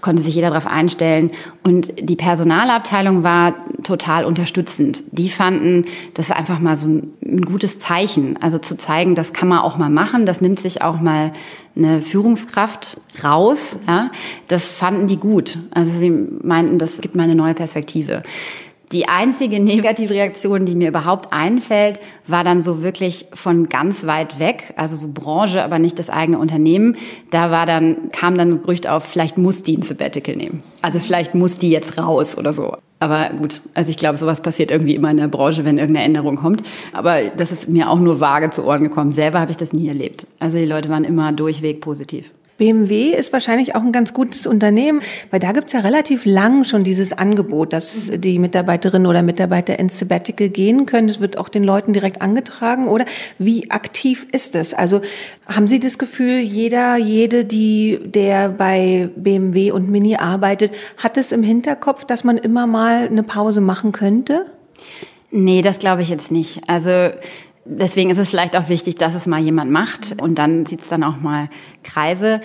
konnte 0.01 0.23
sich 0.23 0.35
jeder 0.35 0.51
darauf 0.51 0.67
einstellen. 0.67 1.31
Und 1.63 1.93
die 2.01 2.17
Personalabteilung 2.17 3.23
war 3.23 3.55
total 3.83 4.25
unterstützend. 4.25 5.03
Die 5.13 5.29
fanden, 5.29 5.87
das 6.15 6.27
ist 6.27 6.37
einfach 6.37 6.59
mal 6.59 6.77
so 6.77 6.89
ein, 6.89 7.13
ein, 7.25 7.43
gutes 7.43 7.79
Zeichen. 7.79 8.37
Also 8.41 8.59
zu 8.59 8.77
zeigen, 8.77 9.15
das 9.15 9.33
kann 9.33 9.49
man 9.49 9.61
auch 9.61 9.79
mal 9.79 9.91
machen, 9.91 10.27
das 10.27 10.41
nimmt 10.41 10.61
sich 10.61 10.83
auch 10.83 11.01
mal 11.01 11.33
eine 11.77 12.03
Führungskraft 12.03 13.01
raus. 13.25 13.77
Ja, 13.87 14.11
das 14.49 14.69
fanden 14.69 15.07
die 15.07 15.19
gut. 15.19 15.59
Also 15.71 15.91
sie 15.91 16.11
meinten, 16.11 16.79
das 16.79 17.01
gibt 17.01 17.15
mal 17.17 17.25
eine 17.25 17.35
neue 17.35 17.55
Perspektive. 17.55 18.23
Die 18.93 19.07
einzige 19.07 19.61
negative 19.61 20.13
Reaktion, 20.13 20.67
die 20.67 20.75
mir 20.75 20.89
überhaupt 20.89 21.33
einfällt, 21.33 22.01
war 22.27 22.43
dann 22.43 22.61
so 22.61 22.83
wirklich 22.83 23.27
von 23.33 23.69
ganz 23.69 24.05
weit 24.05 24.41
weg, 24.41 24.75
also 24.77 24.97
so 24.97 25.09
Branche, 25.13 25.63
aber 25.63 25.79
nicht 25.79 25.97
das 26.01 26.11
eigene 26.11 26.41
Unternehmen. 26.41 26.97
Da 27.31 27.53
war 27.53 27.67
dann, 27.67 28.11
kam 28.11 28.37
dann 28.37 28.51
ein 28.51 28.63
Gerücht 28.63 28.89
auf, 28.89 29.05
vielleicht 29.05 29.39
muss 29.39 29.63
die 29.63 29.77
ein 29.77 29.83
Sabbatical 29.83 30.35
nehmen. 30.35 30.65
Also 30.83 30.99
vielleicht 30.99 31.37
muss 31.37 31.59
die 31.59 31.71
jetzt 31.71 31.99
raus 31.99 32.37
oder 32.37 32.53
so. 32.53 32.75
Aber 32.99 33.31
gut, 33.39 33.63
also 33.75 33.91
ich 33.91 33.97
glaube, 33.97 34.19
sowas 34.19 34.43
passiert 34.43 34.73
irgendwie 34.73 34.97
immer 34.97 35.11
in 35.11 35.19
der 35.19 35.29
Branche, 35.29 35.65
wenn 35.65 35.79
irgendeine 35.79 36.07
Änderung 36.07 36.35
kommt. 36.35 36.65
Aber 36.93 37.19
das 37.37 37.53
ist 37.53 37.69
mir 37.69 37.89
auch 37.91 38.01
nur 38.01 38.19
vage 38.19 38.51
zu 38.51 38.65
Ohren 38.65 38.83
gekommen. 38.83 39.13
Selber 39.13 39.41
habe 39.41 39.53
ich 39.53 39.57
das 39.57 39.73
nie 39.73 39.87
erlebt. 39.87 40.27
Also 40.41 40.59
die 40.59 40.67
Leute 40.67 40.89
waren 40.89 41.05
immer 41.05 41.31
durchweg 41.31 41.81
positiv. 41.81 42.31
BMW 42.61 43.15
ist 43.15 43.33
wahrscheinlich 43.33 43.75
auch 43.75 43.81
ein 43.81 43.91
ganz 43.91 44.13
gutes 44.13 44.47
Unternehmen, 44.47 45.01
weil 45.31 45.41
da 45.41 45.53
gibt's 45.53 45.73
ja 45.73 45.81
relativ 45.81 46.27
lang 46.27 46.65
schon 46.65 46.85
dieses 46.85 47.15
Angebot, 47.15 47.73
dass 47.73 48.13
die 48.15 48.39
Mitarbeiterinnen 48.39 49.07
oder 49.07 49.23
Mitarbeiter 49.23 49.79
ins 49.79 49.99
Sabbatical 49.99 50.51
gehen 50.51 50.85
können. 50.85 51.09
Das 51.09 51.21
wird 51.21 51.39
auch 51.39 51.49
den 51.49 51.65
Leuten 51.65 51.95
direkt 51.95 52.21
angetragen, 52.21 52.87
oder? 52.87 53.07
Wie 53.39 53.71
aktiv 53.71 54.27
ist 54.31 54.55
es? 54.55 54.75
Also 54.75 55.01
haben 55.47 55.69
Sie 55.69 55.81
das 55.81 55.97
Gefühl, 55.97 56.39
jeder, 56.41 56.99
jede, 56.99 57.47
die, 57.47 57.99
der 58.05 58.51
bei 58.51 59.09
BMW 59.17 59.71
und 59.71 59.89
Mini 59.89 60.17
arbeitet, 60.17 60.73
hat 60.99 61.17
es 61.17 61.33
im 61.33 61.43
Hinterkopf, 61.43 62.05
dass 62.05 62.25
man 62.25 62.37
immer 62.37 62.67
mal 62.67 63.07
eine 63.07 63.23
Pause 63.23 63.63
machen 63.63 63.93
könnte? 63.93 64.45
Nee, 65.31 65.63
das 65.63 65.79
glaube 65.79 66.03
ich 66.03 66.11
jetzt 66.11 66.31
nicht. 66.31 66.61
Also 66.67 67.09
Deswegen 67.67 68.11
ist 68.11 68.19
es 68.19 68.31
vielleicht 68.31 68.57
auch 68.57 68.69
wichtig, 68.69 68.97
dass 68.97 69.15
es 69.15 69.27
mal 69.27 69.41
jemand 69.41 69.71
macht 69.71 70.21
und 70.21 70.39
dann 70.39 70.65
sieht 70.65 70.81
es 70.81 70.87
dann 70.87 71.05
auch 71.05 71.21
mal 71.21 71.51
Kreise. 71.83 72.41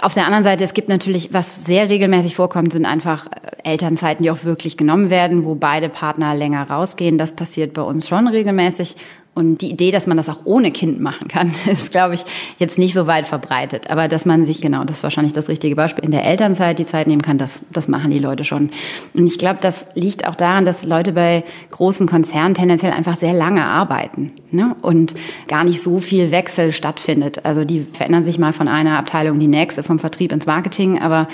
Auf 0.00 0.14
der 0.14 0.24
anderen 0.24 0.44
Seite, 0.44 0.64
es 0.64 0.72
gibt 0.72 0.88
natürlich, 0.88 1.32
was 1.34 1.64
sehr 1.64 1.90
regelmäßig 1.90 2.34
vorkommt, 2.34 2.72
sind 2.72 2.86
einfach 2.86 3.28
Elternzeiten, 3.62 4.22
die 4.22 4.30
auch 4.30 4.44
wirklich 4.44 4.76
genommen 4.78 5.10
werden, 5.10 5.44
wo 5.44 5.54
beide 5.54 5.90
Partner 5.90 6.34
länger 6.34 6.68
rausgehen. 6.70 7.18
Das 7.18 7.32
passiert 7.32 7.74
bei 7.74 7.82
uns 7.82 8.08
schon 8.08 8.26
regelmäßig. 8.26 8.96
Und 9.34 9.62
die 9.62 9.70
Idee, 9.70 9.90
dass 9.90 10.06
man 10.06 10.16
das 10.16 10.28
auch 10.28 10.40
ohne 10.44 10.70
Kind 10.70 11.00
machen 11.00 11.28
kann, 11.28 11.52
ist, 11.70 11.90
glaube 11.90 12.14
ich, 12.14 12.24
jetzt 12.58 12.78
nicht 12.78 12.94
so 12.94 13.06
weit 13.06 13.26
verbreitet. 13.26 13.90
Aber 13.90 14.08
dass 14.08 14.24
man 14.24 14.44
sich, 14.44 14.60
genau, 14.60 14.84
das 14.84 14.98
ist 14.98 15.02
wahrscheinlich 15.02 15.32
das 15.32 15.48
richtige 15.48 15.76
Beispiel, 15.76 16.04
in 16.04 16.12
der 16.12 16.24
Elternzeit 16.24 16.78
die 16.78 16.86
Zeit 16.86 17.06
nehmen 17.06 17.22
kann, 17.22 17.36
das, 17.36 17.60
das 17.72 17.88
machen 17.88 18.10
die 18.10 18.20
Leute 18.20 18.44
schon. 18.44 18.70
Und 19.12 19.26
ich 19.26 19.38
glaube, 19.38 19.58
das 19.60 19.86
liegt 19.94 20.26
auch 20.26 20.36
daran, 20.36 20.64
dass 20.64 20.84
Leute 20.84 21.12
bei 21.12 21.44
großen 21.72 22.06
Konzernen 22.06 22.54
tendenziell 22.54 22.92
einfach 22.92 23.16
sehr 23.16 23.32
lange 23.32 23.64
arbeiten 23.64 24.32
ne? 24.54 24.76
und 24.82 25.14
gar 25.48 25.64
nicht 25.64 25.82
so 25.82 25.98
viel 25.98 26.30
Wechsel 26.30 26.72
stattfindet. 26.72 27.44
Also 27.44 27.64
die 27.64 27.86
verändern 27.92 28.24
sich 28.24 28.38
mal 28.38 28.52
von 28.52 28.68
einer 28.68 28.98
Abteilung 28.98 29.38
die 29.38 29.48
nächste, 29.48 29.82
vom 29.82 29.98
Vertrieb 29.98 30.32
ins 30.32 30.46
Marketing. 30.46 31.00
Aber 31.00 31.28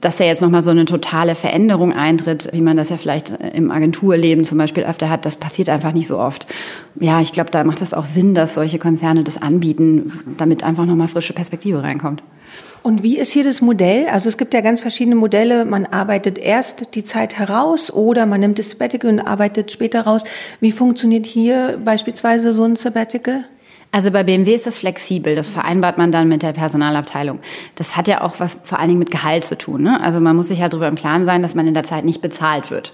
dass 0.00 0.18
ja 0.18 0.26
jetzt 0.26 0.42
nochmal 0.42 0.62
so 0.62 0.70
eine 0.70 0.84
totale 0.84 1.34
Veränderung 1.34 1.92
eintritt, 1.92 2.48
wie 2.52 2.62
man 2.62 2.76
das 2.76 2.88
ja 2.88 2.96
vielleicht 2.96 3.30
im 3.30 3.70
Agenturleben 3.70 4.44
zum 4.44 4.58
Beispiel 4.58 4.84
öfter 4.84 5.10
hat, 5.10 5.26
das 5.26 5.36
passiert 5.36 5.68
einfach 5.68 5.92
nicht 5.92 6.08
so 6.08 6.18
oft. 6.18 6.46
Ja, 6.98 7.20
ich 7.20 7.32
glaube, 7.32 7.50
da 7.50 7.64
macht 7.64 7.82
es 7.82 7.94
auch 7.94 8.06
Sinn, 8.06 8.34
dass 8.34 8.54
solche 8.54 8.78
Konzerne 8.78 9.24
das 9.24 9.40
anbieten, 9.40 10.12
damit 10.36 10.64
einfach 10.64 10.86
nochmal 10.86 11.08
frische 11.08 11.32
Perspektive 11.32 11.82
reinkommt. 11.82 12.22
Und 12.82 13.04
wie 13.04 13.18
ist 13.18 13.32
hier 13.32 13.44
das 13.44 13.60
Modell? 13.60 14.08
Also 14.08 14.28
es 14.28 14.36
gibt 14.36 14.54
ja 14.54 14.60
ganz 14.60 14.80
verschiedene 14.80 15.14
Modelle. 15.14 15.64
Man 15.64 15.86
arbeitet 15.86 16.38
erst 16.38 16.94
die 16.94 17.04
Zeit 17.04 17.38
heraus 17.38 17.92
oder 17.92 18.26
man 18.26 18.40
nimmt 18.40 18.58
das 18.58 18.70
Sabbatical 18.70 19.10
und 19.10 19.20
arbeitet 19.20 19.70
später 19.70 20.02
raus. 20.02 20.24
Wie 20.60 20.72
funktioniert 20.72 21.24
hier 21.24 21.78
beispielsweise 21.84 22.52
so 22.52 22.64
ein 22.64 22.74
Sabbatical? 22.74 23.44
Also 23.92 24.10
bei 24.10 24.24
BMW 24.24 24.54
ist 24.54 24.66
das 24.66 24.78
flexibel. 24.78 25.36
Das 25.36 25.48
vereinbart 25.48 25.98
man 25.98 26.10
dann 26.10 26.26
mit 26.26 26.42
der 26.42 26.52
Personalabteilung. 26.52 27.38
Das 27.76 27.94
hat 27.96 28.08
ja 28.08 28.22
auch 28.22 28.40
was 28.40 28.56
vor 28.64 28.78
allen 28.78 28.88
Dingen 28.88 28.98
mit 28.98 29.10
Gehalt 29.10 29.44
zu 29.44 29.56
tun. 29.56 29.82
Ne? 29.82 30.00
Also 30.00 30.18
man 30.18 30.34
muss 30.34 30.48
sich 30.48 30.60
ja 30.60 30.68
darüber 30.68 30.88
im 30.88 30.94
Klaren 30.96 31.24
sein, 31.26 31.42
dass 31.42 31.54
man 31.54 31.68
in 31.68 31.74
der 31.74 31.84
Zeit 31.84 32.04
nicht 32.04 32.22
bezahlt 32.22 32.70
wird. 32.70 32.92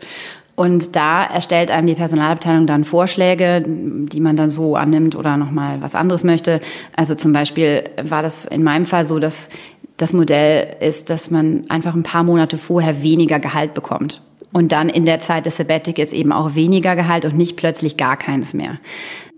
Und 0.58 0.96
da 0.96 1.24
erstellt 1.24 1.70
einem 1.70 1.86
die 1.86 1.94
Personalabteilung 1.94 2.66
dann 2.66 2.82
Vorschläge, 2.82 3.64
die 3.64 4.20
man 4.20 4.34
dann 4.34 4.50
so 4.50 4.74
annimmt 4.74 5.14
oder 5.14 5.36
nochmal 5.36 5.80
was 5.80 5.94
anderes 5.94 6.24
möchte. 6.24 6.60
Also 6.96 7.14
zum 7.14 7.32
Beispiel 7.32 7.84
war 8.02 8.24
das 8.24 8.44
in 8.44 8.64
meinem 8.64 8.84
Fall 8.84 9.06
so, 9.06 9.20
dass 9.20 9.50
das 9.98 10.12
Modell 10.12 10.76
ist, 10.80 11.10
dass 11.10 11.30
man 11.30 11.64
einfach 11.68 11.94
ein 11.94 12.04
paar 12.04 12.24
Monate 12.24 12.56
vorher 12.56 13.02
weniger 13.02 13.38
Gehalt 13.38 13.74
bekommt. 13.74 14.22
Und 14.50 14.72
dann 14.72 14.88
in 14.88 15.04
der 15.04 15.20
Zeit 15.20 15.44
des 15.44 15.58
Sabbaticals 15.58 16.12
eben 16.12 16.32
auch 16.32 16.54
weniger 16.54 16.96
Gehalt 16.96 17.26
und 17.26 17.36
nicht 17.36 17.56
plötzlich 17.56 17.98
gar 17.98 18.16
keines 18.16 18.54
mehr. 18.54 18.78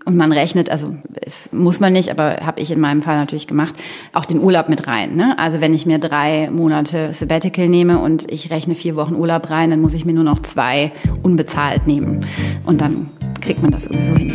Und 0.05 0.15
man 0.15 0.31
rechnet, 0.31 0.69
also 0.69 0.95
es 1.21 1.51
muss 1.51 1.79
man 1.79 1.93
nicht, 1.93 2.09
aber 2.09 2.37
habe 2.43 2.59
ich 2.61 2.71
in 2.71 2.79
meinem 2.79 3.01
Fall 3.01 3.17
natürlich 3.17 3.45
gemacht, 3.45 3.75
auch 4.13 4.25
den 4.25 4.39
Urlaub 4.39 4.69
mit 4.69 4.87
rein. 4.87 5.15
Ne? 5.15 5.37
Also 5.37 5.61
wenn 5.61 5.73
ich 5.73 5.85
mir 5.85 5.99
drei 5.99 6.49
Monate 6.49 7.13
Sabbatical 7.13 7.67
nehme 7.67 7.99
und 7.99 8.31
ich 8.31 8.49
rechne 8.49 8.73
vier 8.73 8.95
Wochen 8.95 9.15
Urlaub 9.15 9.49
rein, 9.49 9.69
dann 9.69 9.81
muss 9.81 9.93
ich 9.93 10.05
mir 10.05 10.13
nur 10.13 10.23
noch 10.23 10.39
zwei 10.39 10.91
unbezahlt 11.21 11.85
nehmen. 11.87 12.25
Und 12.65 12.81
dann 12.81 13.09
kriegt 13.41 13.61
man 13.61 13.71
das 13.71 13.85
sowieso 13.85 14.15
hin. 14.15 14.33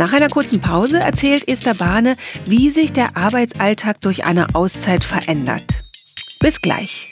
Nach 0.00 0.14
einer 0.14 0.30
kurzen 0.30 0.62
Pause 0.62 0.98
erzählt 0.98 1.46
Esther 1.46 1.74
Bahne, 1.74 2.16
wie 2.46 2.70
sich 2.70 2.94
der 2.94 3.18
Arbeitsalltag 3.18 4.00
durch 4.00 4.24
eine 4.24 4.54
Auszeit 4.54 5.04
verändert. 5.04 5.84
Bis 6.38 6.62
gleich. 6.62 7.10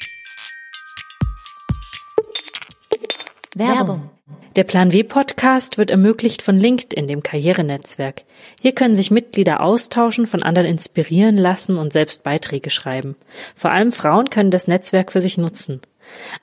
Werbung. 3.55 4.09
Der 4.57 4.65
Plan 4.65 4.95
W 4.95 5.03
Podcast 5.03 5.77
wird 5.77 5.91
ermöglicht 5.91 6.41
von 6.41 6.57
LinkedIn, 6.57 7.07
dem 7.07 7.23
Karrierenetzwerk. 7.23 8.23
Hier 8.59 8.73
können 8.73 8.97
sich 8.97 9.11
Mitglieder 9.11 9.61
austauschen, 9.61 10.27
von 10.27 10.43
anderen 10.43 10.67
inspirieren 10.67 11.37
lassen 11.37 11.77
und 11.77 11.93
selbst 11.93 12.23
Beiträge 12.23 12.71
schreiben. 12.71 13.17
Vor 13.55 13.71
allem 13.71 13.93
Frauen 13.93 14.31
können 14.31 14.51
das 14.51 14.67
Netzwerk 14.67 15.13
für 15.13 15.21
sich 15.21 15.37
nutzen. 15.37 15.83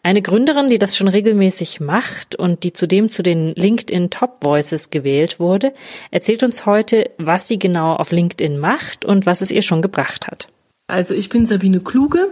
Eine 0.03 0.21
Gründerin, 0.21 0.67
die 0.67 0.79
das 0.79 0.95
schon 0.95 1.07
regelmäßig 1.07 1.79
macht 1.79 2.35
und 2.35 2.63
die 2.63 2.73
zudem 2.73 3.09
zu 3.09 3.23
den 3.23 3.53
LinkedIn 3.55 4.09
Top 4.09 4.43
Voices 4.43 4.89
gewählt 4.89 5.39
wurde, 5.39 5.73
erzählt 6.11 6.43
uns 6.43 6.65
heute, 6.65 7.11
was 7.17 7.47
sie 7.47 7.59
genau 7.59 7.95
auf 7.95 8.11
LinkedIn 8.11 8.57
macht 8.57 9.05
und 9.05 9.25
was 9.25 9.41
es 9.41 9.51
ihr 9.51 9.61
schon 9.61 9.81
gebracht 9.81 10.27
hat. 10.27 10.47
Also 10.87 11.15
ich 11.15 11.29
bin 11.29 11.45
Sabine 11.45 11.79
Kluge. 11.79 12.31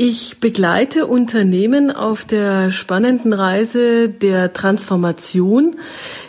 Ich 0.00 0.38
begleite 0.38 1.08
Unternehmen 1.08 1.90
auf 1.90 2.24
der 2.24 2.70
spannenden 2.70 3.32
Reise 3.32 4.08
der 4.08 4.52
Transformation. 4.52 5.74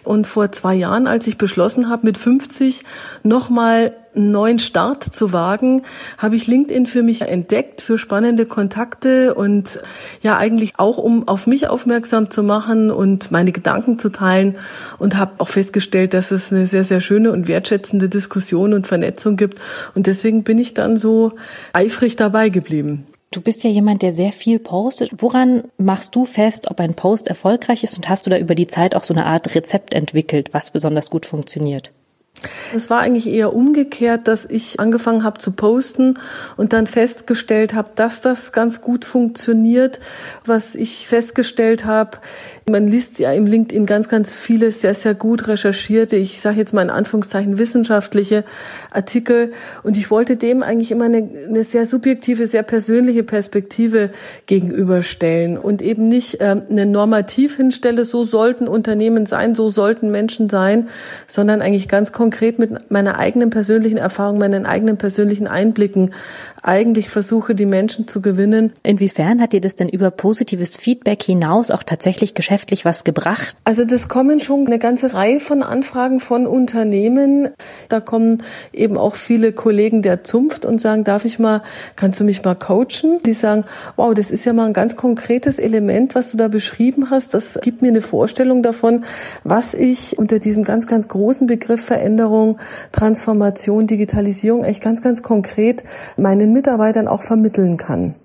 Und 0.04 0.26
vor 0.26 0.52
zwei 0.52 0.74
Jahren, 0.74 1.06
als 1.06 1.28
ich 1.28 1.38
beschlossen 1.38 1.88
habe, 1.88 2.08
mit 2.08 2.18
50 2.18 2.84
nochmal 3.22 3.94
einen 4.16 4.32
neuen 4.32 4.58
Start 4.58 5.04
zu 5.04 5.34
wagen, 5.34 5.84
habe 6.18 6.36
ich 6.36 6.48
LinkedIn 6.48 6.88
für 6.88 7.04
mich 7.04 7.22
entdeckt, 7.22 7.82
für 7.82 8.00
spannende 8.00 8.48
Kontakte 8.48 9.36
und 9.36 9.80
ja 10.24 10.36
eigentlich 10.36 10.74
auch, 10.78 10.98
um 10.98 11.28
auf 11.28 11.46
mich 11.46 11.68
aufmerksam 11.68 12.32
zu 12.32 12.42
machen 12.42 12.90
und 12.90 13.30
meine 13.30 13.52
Gedanken 13.52 14.00
zu 14.00 14.10
teilen 14.10 14.56
und 14.98 15.16
habe 15.16 15.34
auch 15.38 15.50
festgestellt, 15.50 16.16
dass 16.16 16.32
es 16.32 16.52
eine 16.52 16.66
sehr, 16.66 16.86
sehr 16.86 17.02
schöne 17.02 17.32
und 17.32 17.48
wertschätzende 17.48 18.10
Diskussion 18.10 18.74
und 18.74 18.88
Vernetzung 18.88 19.38
gibt. 19.38 19.62
Und 19.94 20.08
deswegen 20.08 20.44
bin 20.44 20.58
ich 20.58 20.74
dann 20.74 20.98
so 20.98 21.34
eifrig 21.72 22.16
dabei 22.16 22.50
geblieben. 22.50 23.06
Du 23.32 23.42
bist 23.42 23.64
ja 23.64 23.70
jemand, 23.70 24.02
der 24.02 24.12
sehr 24.12 24.32
viel 24.32 24.58
postet. 24.58 25.22
Woran 25.22 25.70
machst 25.78 26.16
du 26.16 26.26
fest, 26.26 26.72
ob 26.72 26.80
ein 26.80 26.96
Post 26.96 27.28
erfolgreich 27.28 27.84
ist 27.84 27.96
und 27.96 28.10
hast 28.10 28.26
du 28.26 28.32
da 28.32 28.38
über 28.40 28.56
die 28.56 28.66
Zeit 28.66 28.96
auch 28.96 29.04
so 29.04 29.14
eine 29.14 29.28
Art 29.28 29.54
Rezept 29.54 29.94
entwickelt, 29.94 30.52
was 30.52 30.72
besonders 30.72 31.12
gut 31.12 31.28
funktioniert? 31.28 31.92
Es 32.74 32.90
war 32.90 33.00
eigentlich 33.00 33.28
eher 33.28 33.54
umgekehrt, 33.54 34.28
dass 34.28 34.46
ich 34.46 34.80
angefangen 34.80 35.24
habe 35.24 35.40
zu 35.40 35.52
posten 35.52 36.16
und 36.56 36.74
dann 36.74 36.88
festgestellt 36.88 37.74
habe, 37.74 37.90
dass 37.96 38.22
das 38.22 38.52
ganz 38.52 38.82
gut 38.82 39.06
funktioniert. 39.06 40.00
Was 40.46 40.76
ich 40.76 41.08
festgestellt 41.08 41.86
habe, 41.86 42.20
man 42.70 42.88
liest 42.88 43.20
ja 43.20 43.34
im 43.34 43.46
LinkedIn 43.46 43.86
ganz, 43.86 44.10
ganz 44.10 44.34
viele 44.34 44.72
sehr, 44.72 44.94
sehr 44.94 45.16
gut 45.16 45.48
recherchierte, 45.48 46.16
ich 46.16 46.40
sage 46.40 46.58
jetzt 46.58 46.74
mal 46.74 46.84
in 46.84 46.90
Anführungszeichen 46.90 47.58
wissenschaftliche 47.58 48.44
Artikel. 48.92 49.52
Und 49.84 49.98
ich 49.98 50.12
wollte 50.12 50.38
dem 50.38 50.64
eigentlich 50.64 50.92
immer 50.92 51.06
eine, 51.06 51.28
eine 51.48 51.64
sehr 51.64 51.86
subjektive, 51.86 52.48
sehr 52.48 52.64
persönliche 52.64 53.24
Perspektive 53.24 54.12
gegenüberstellen 54.46 55.58
und 55.58 55.82
eben 55.82 56.08
nicht 56.08 56.38
ähm, 56.40 56.62
eine 56.70 56.86
Normativ 56.86 57.58
hinstelle, 57.58 58.06
so 58.06 58.24
sollten 58.24 58.68
Unternehmen 58.68 59.26
sein, 59.26 59.56
so 59.56 59.70
sollten 59.70 60.12
Menschen 60.12 60.50
sein, 60.50 60.90
sondern 61.28 61.62
eigentlich 61.62 61.88
ganz 61.88 62.12
konkret 62.12 62.29
mit 62.58 62.92
meiner 62.92 63.18
eigenen 63.18 63.50
persönlichen 63.50 63.98
Erfahrung, 63.98 64.38
meinen 64.38 64.66
eigenen 64.66 64.98
persönlichen 64.98 65.48
Einblicken 65.48 66.12
eigentlich 66.64 67.10
versuche, 67.10 67.56
die 67.56 67.66
Menschen 67.66 68.08
zu 68.08 68.22
gewinnen. 68.22 68.74
Inwiefern 68.84 69.42
hat 69.42 69.54
dir 69.54 69.62
das 69.62 69.76
denn 69.76 69.90
über 69.90 70.12
positives 70.12 70.78
Feedback 70.78 71.24
hinaus 71.24 71.72
auch 71.72 71.84
tatsächlich 71.84 72.34
geschäftlich 72.34 72.86
was 72.86 73.04
gebracht? 73.04 73.56
Also 73.64 73.86
das 73.86 74.08
kommen 74.08 74.40
schon 74.40 74.68
eine 74.68 74.80
ganze 74.80 75.14
Reihe 75.14 75.40
von 75.40 75.64
Anfragen 75.64 76.20
von 76.20 76.48
Unternehmen. 76.48 77.50
Da 77.88 78.00
kommen 78.00 78.44
eben 78.74 78.98
auch 78.98 79.16
viele 79.16 79.54
Kollegen 79.54 80.02
der 80.02 80.24
Zunft 80.24 80.66
und 80.66 80.80
sagen, 80.80 81.04
darf 81.04 81.26
ich 81.26 81.40
mal, 81.40 81.64
kannst 81.96 82.20
du 82.20 82.24
mich 82.24 82.44
mal 82.44 82.56
coachen? 82.56 83.22
Die 83.26 83.34
sagen, 83.34 83.66
wow, 83.96 84.14
das 84.14 84.30
ist 84.30 84.46
ja 84.46 84.54
mal 84.54 84.66
ein 84.66 84.74
ganz 84.74 84.96
konkretes 84.96 85.58
Element, 85.58 86.16
was 86.16 86.32
du 86.32 86.38
da 86.38 86.48
beschrieben 86.48 87.10
hast. 87.10 87.34
Das 87.34 87.60
gibt 87.62 87.82
mir 87.82 87.90
eine 87.90 88.02
Vorstellung 88.02 88.64
davon, 88.64 89.06
was 89.44 89.74
ich 89.74 90.18
unter 90.18 90.40
diesem 90.40 90.64
ganz, 90.64 90.88
ganz 90.88 91.08
großen 91.08 91.48
Begriff 91.48 91.86
Veränderung, 92.20 92.60
Transformation, 92.92 93.88
Digitalisierung 93.88 94.66
echt 94.66 94.82
ganz, 94.82 95.02
ganz 95.02 95.24
konkret 95.24 95.84
meinen 96.18 96.52
Mitarbeitern 96.52 97.08
auch 97.08 97.22
vermitteln 97.24 97.78
kann. 97.78 98.16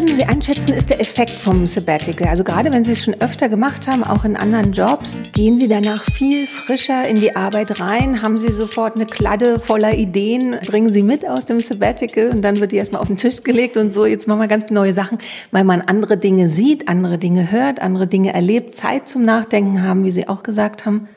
Einschätzen, 0.00 0.72
ist 0.72 0.88
der 0.88 0.98
Effekt 0.98 1.30
vom 1.30 1.66
Sabbatical? 1.66 2.28
Also 2.28 2.42
gerade 2.42 2.72
wenn 2.72 2.84
Sie 2.84 2.92
es 2.92 3.04
schon 3.04 3.20
öfter 3.20 3.50
gemacht 3.50 3.86
haben, 3.86 4.02
auch 4.02 4.24
in 4.24 4.34
anderen 4.34 4.72
Jobs, 4.72 5.20
gehen 5.32 5.58
Sie 5.58 5.68
danach 5.68 6.02
viel 6.02 6.46
frischer 6.46 7.06
in 7.06 7.16
die 7.16 7.36
Arbeit 7.36 7.80
rein? 7.80 8.22
Haben 8.22 8.38
Sie 8.38 8.50
sofort 8.50 8.96
eine 8.96 9.04
Kladde 9.04 9.58
voller 9.58 9.94
Ideen? 9.94 10.56
Bringen 10.66 10.90
Sie 10.90 11.02
mit 11.02 11.28
aus 11.28 11.44
dem 11.44 11.60
Sabbatical 11.60 12.30
und 12.30 12.40
dann 12.42 12.60
wird 12.60 12.72
die 12.72 12.76
erstmal 12.76 13.02
auf 13.02 13.08
den 13.08 13.18
Tisch 13.18 13.42
gelegt 13.42 13.76
und 13.76 13.92
so, 13.92 14.06
jetzt 14.06 14.26
machen 14.26 14.40
wir 14.40 14.48
ganz 14.48 14.70
neue 14.70 14.94
Sachen, 14.94 15.18
weil 15.50 15.64
man 15.64 15.82
andere 15.82 16.16
Dinge 16.16 16.48
sieht, 16.48 16.88
andere 16.88 17.18
Dinge 17.18 17.50
hört, 17.50 17.82
andere 17.82 18.06
Dinge 18.06 18.32
erlebt, 18.32 18.74
Zeit 18.74 19.06
zum 19.06 19.26
Nachdenken 19.26 19.82
haben, 19.82 20.04
wie 20.04 20.10
Sie 20.10 20.28
auch 20.28 20.42
gesagt 20.42 20.86
haben? 20.86 21.08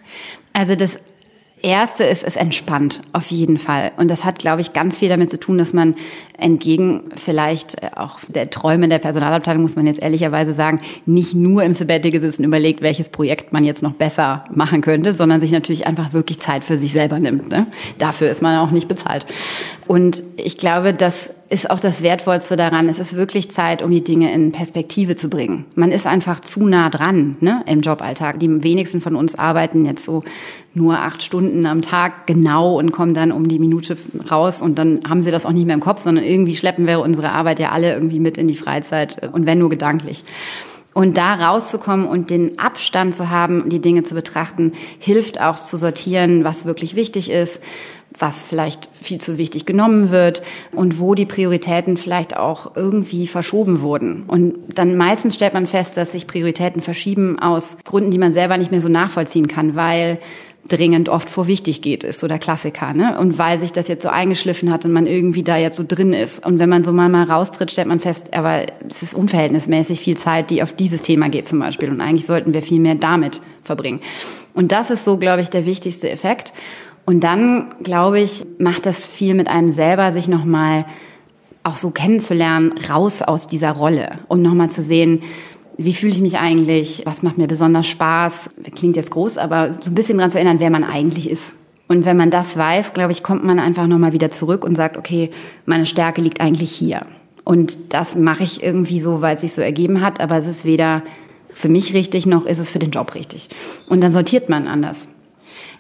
Also 0.52 0.76
das 0.76 1.00
Erste 1.64 2.04
ist, 2.04 2.26
es 2.26 2.36
entspannt, 2.36 3.02
auf 3.14 3.32
jeden 3.32 3.58
Fall. 3.58 3.94
Und 3.96 4.10
das 4.10 4.26
hat, 4.26 4.38
glaube 4.38 4.60
ich, 4.60 4.74
ganz 4.74 5.00
viel 5.00 5.08
damit 5.08 5.30
zu 5.30 5.40
tun, 5.40 5.58
dass 5.58 5.72
man 5.72 5.96
entgegen 6.44 7.04
vielleicht 7.16 7.82
äh, 7.82 7.90
auch 7.96 8.20
der 8.28 8.50
Träume 8.50 8.90
der 8.90 9.00
Personalabteilung, 9.00 9.64
muss 9.64 9.76
man 9.76 9.88
jetzt 9.88 10.02
ehrlicherweise 10.02 10.54
sagen, 10.54 10.82
nicht 11.06 11.34
nur 11.34 11.64
im 11.64 11.74
Sabbatical 11.74 12.22
sitzen 12.22 12.44
überlegt, 12.44 12.82
welches 12.82 13.10
Projekt 13.10 13.54
man 13.54 13.64
jetzt 13.64 13.82
noch 13.82 13.94
besser 13.94 14.44
machen 14.54 14.82
könnte, 14.82 15.14
sondern 15.14 15.42
sich 15.42 15.52
natürlich 15.52 15.88
einfach 15.88 16.14
wirklich 16.14 16.40
Zeit 16.40 16.64
für 16.64 16.78
sich 16.78 16.92
selber 16.92 17.20
nimmt. 17.20 17.50
Ne? 17.50 17.68
Dafür 17.98 18.30
ist 18.30 18.42
man 18.42 18.58
auch 18.58 18.72
nicht 18.72 18.88
bezahlt. 18.88 19.26
Und 19.88 20.24
ich 20.38 20.58
glaube, 20.58 20.94
das 20.94 21.30
ist 21.50 21.70
auch 21.70 21.80
das 21.80 22.02
Wertvollste 22.02 22.56
daran. 22.56 22.90
Es 22.90 22.98
ist 22.98 23.16
wirklich 23.16 23.52
Zeit, 23.52 23.84
um 23.84 23.92
die 23.92 24.04
Dinge 24.04 24.34
in 24.34 24.52
Perspektive 24.52 25.16
zu 25.16 25.30
bringen. 25.30 25.66
Man 25.76 25.92
ist 25.92 26.08
einfach 26.08 26.40
zu 26.40 26.66
nah 26.66 26.90
dran 26.90 27.38
ne, 27.42 27.64
im 27.68 27.82
Joballtag. 27.82 28.40
Die 28.40 28.64
wenigsten 28.64 29.02
von 29.02 29.16
uns 29.16 29.36
arbeiten 29.36 29.86
jetzt 29.86 30.04
so 30.06 30.24
nur 30.74 30.98
acht 30.98 31.22
Stunden 31.22 31.68
am 31.68 31.84
Tag 31.84 32.26
genau 32.26 32.80
und 32.80 32.92
kommen 32.92 33.14
dann 33.14 33.32
um 33.32 33.48
die 33.48 33.60
Minute 33.60 33.96
raus 34.32 34.62
und 34.62 34.80
dann 34.80 35.02
haben 35.08 35.22
sie 35.22 35.30
das 35.30 35.46
auch 35.46 35.52
nicht 35.52 35.68
mehr 35.68 35.76
im 35.76 35.82
Kopf, 35.82 36.02
sondern 36.02 36.24
irgendwie 36.34 36.56
schleppen 36.56 36.88
wir 36.88 37.00
unsere 37.00 37.32
Arbeit 37.32 37.60
ja 37.60 37.70
alle 37.70 37.94
irgendwie 37.94 38.20
mit 38.20 38.38
in 38.38 38.48
die 38.48 38.56
Freizeit 38.56 39.30
und 39.32 39.46
wenn 39.46 39.60
nur 39.60 39.70
gedanklich. 39.70 40.26
Und 40.94 41.18
da 41.18 41.34
rauszukommen 41.34 42.06
und 42.06 42.30
den 42.30 42.60
Abstand 42.60 43.16
zu 43.16 43.30
haben, 43.32 43.70
die 43.70 43.80
Dinge 43.80 44.04
zu 44.04 44.14
betrachten, 44.14 44.74
hilft 45.00 45.42
auch 45.42 45.58
zu 45.58 45.76
sortieren, 45.76 46.44
was 46.44 46.66
wirklich 46.66 46.96
wichtig 46.96 47.32
ist, 47.32 47.62
was 48.20 48.44
vielleicht 48.44 48.90
viel 48.94 49.20
zu 49.20 49.40
wichtig 49.40 49.66
genommen 49.66 50.12
wird 50.12 50.44
und 50.72 51.00
wo 51.00 51.16
die 51.16 51.26
Prioritäten 51.26 51.98
vielleicht 51.98 52.38
auch 52.38 52.76
irgendwie 52.76 53.26
verschoben 53.26 53.82
wurden. 53.82 54.24
Und 54.28 54.56
dann 54.76 54.96
meistens 54.96 55.34
stellt 55.34 55.56
man 55.56 55.66
fest, 55.66 55.98
dass 55.98 56.12
sich 56.12 56.28
Prioritäten 56.28 56.84
verschieben 56.84 57.40
aus 57.40 57.78
Gründen, 57.84 58.12
die 58.12 58.20
man 58.20 58.32
selber 58.32 58.60
nicht 58.60 58.70
mehr 58.70 58.82
so 58.82 58.90
nachvollziehen 58.90 59.48
kann, 59.48 59.76
weil 59.76 60.20
dringend 60.70 61.10
oft 61.10 61.30
vor 61.30 61.48
wichtig 61.48 61.82
geht, 61.82 62.04
ist 62.04 62.20
so 62.20 62.28
der 62.28 62.40
Klassiker. 62.40 62.94
Ne? 62.94 63.18
Und 63.20 63.38
weil 63.38 63.60
sich 63.60 63.74
das 63.74 63.88
jetzt 63.88 64.04
so 64.04 64.10
eingeschliffen 64.10 64.72
hat 64.72 64.86
und 64.86 64.94
man 64.94 65.08
irgendwie 65.08 65.44
da 65.44 65.58
jetzt 65.58 65.76
so 65.76 65.84
drin 65.86 66.14
ist. 66.14 66.46
Und 66.46 66.60
wenn 66.60 66.70
man 66.70 66.84
so 66.84 66.94
mal, 66.94 67.10
mal 67.10 67.26
raustritt, 67.26 67.72
stellt 67.72 67.88
man 67.88 68.00
fest, 68.00 68.34
aber 68.34 68.64
es 68.90 69.04
ist 69.04 69.14
unverhältnismäßig 69.14 70.00
viel 70.00 70.18
Zeit, 70.18 70.50
die 70.50 70.64
auf 70.64 70.74
dieses 70.74 71.02
Thema 71.02 71.30
geht 71.30 71.48
zum 71.48 71.60
Beispiel. 71.60 71.90
Und 71.90 72.00
eigentlich 72.00 72.26
sollten 72.26 72.54
wir 72.54 72.62
viel 72.62 72.80
mehr 72.80 72.96
damit 72.96 73.42
verbringen. 73.64 74.00
Und 74.54 74.72
das 74.72 74.90
ist 74.90 75.04
so, 75.04 75.18
glaube 75.18 75.42
ich, 75.42 75.50
der 75.50 75.66
wichtigste 75.66 76.10
Effekt. 76.10 76.54
Und 77.06 77.24
dann, 77.24 77.76
glaube 77.84 78.22
ich, 78.22 78.46
macht 78.60 78.86
das 78.86 79.06
viel 79.06 79.34
mit 79.34 79.50
einem 79.50 79.74
selber, 79.74 80.14
sich 80.14 80.30
nochmal 80.30 80.86
auch 81.64 81.76
so 81.76 81.92
kennenzulernen, 81.92 82.74
raus 82.90 83.22
aus 83.22 83.48
dieser 83.48 83.72
Rolle, 83.72 84.20
um 84.28 84.42
nochmal 84.42 84.70
zu 84.70 84.84
sehen, 84.84 85.24
wie 85.78 85.94
fühle 85.94 86.14
ich 86.14 86.22
mich 86.22 86.38
eigentlich, 86.38 87.04
was 87.06 87.24
macht 87.24 87.38
mir 87.38 87.48
besonders 87.48 87.88
Spaß, 87.88 88.50
klingt 88.76 88.96
jetzt 88.96 89.12
groß, 89.12 89.38
aber 89.38 89.74
so 89.80 89.92
ein 89.92 89.96
bisschen 89.96 90.18
daran 90.18 90.32
zu 90.32 90.38
erinnern, 90.38 90.60
wer 90.60 90.70
man 90.70 90.84
eigentlich 90.84 91.30
ist. 91.30 91.56
Und 91.88 92.06
wenn 92.06 92.18
man 92.18 92.30
das 92.32 92.58
weiß, 92.58 92.94
glaube 92.94 93.12
ich, 93.12 93.24
kommt 93.24 93.44
man 93.44 93.60
einfach 93.60 93.88
nochmal 93.88 94.14
wieder 94.14 94.32
zurück 94.32 94.64
und 94.64 94.76
sagt, 94.76 94.98
okay, 94.98 95.30
meine 95.66 95.86
Stärke 95.86 96.22
liegt 96.22 96.42
eigentlich 96.42 96.72
hier. 96.72 97.02
Und 97.44 97.78
das 97.90 98.16
mache 98.16 98.44
ich 98.44 98.64
irgendwie 98.64 99.02
so, 99.02 99.22
weil 99.22 99.36
es 99.36 99.42
sich 99.42 99.54
so 99.54 99.62
ergeben 99.62 100.02
hat, 100.02 100.22
aber 100.22 100.38
es 100.38 100.48
ist 100.48 100.66
weder 100.66 101.04
für 101.54 101.70
mich 101.70 101.94
richtig, 101.94 102.26
noch 102.26 102.46
ist 102.46 102.60
es 102.60 102.70
für 102.70 102.80
den 102.80 102.92
Job 102.92 103.16
richtig. 103.16 103.50
Und 103.90 104.02
dann 104.02 104.12
sortiert 104.12 104.50
man 104.50 104.68
anders. 104.68 105.08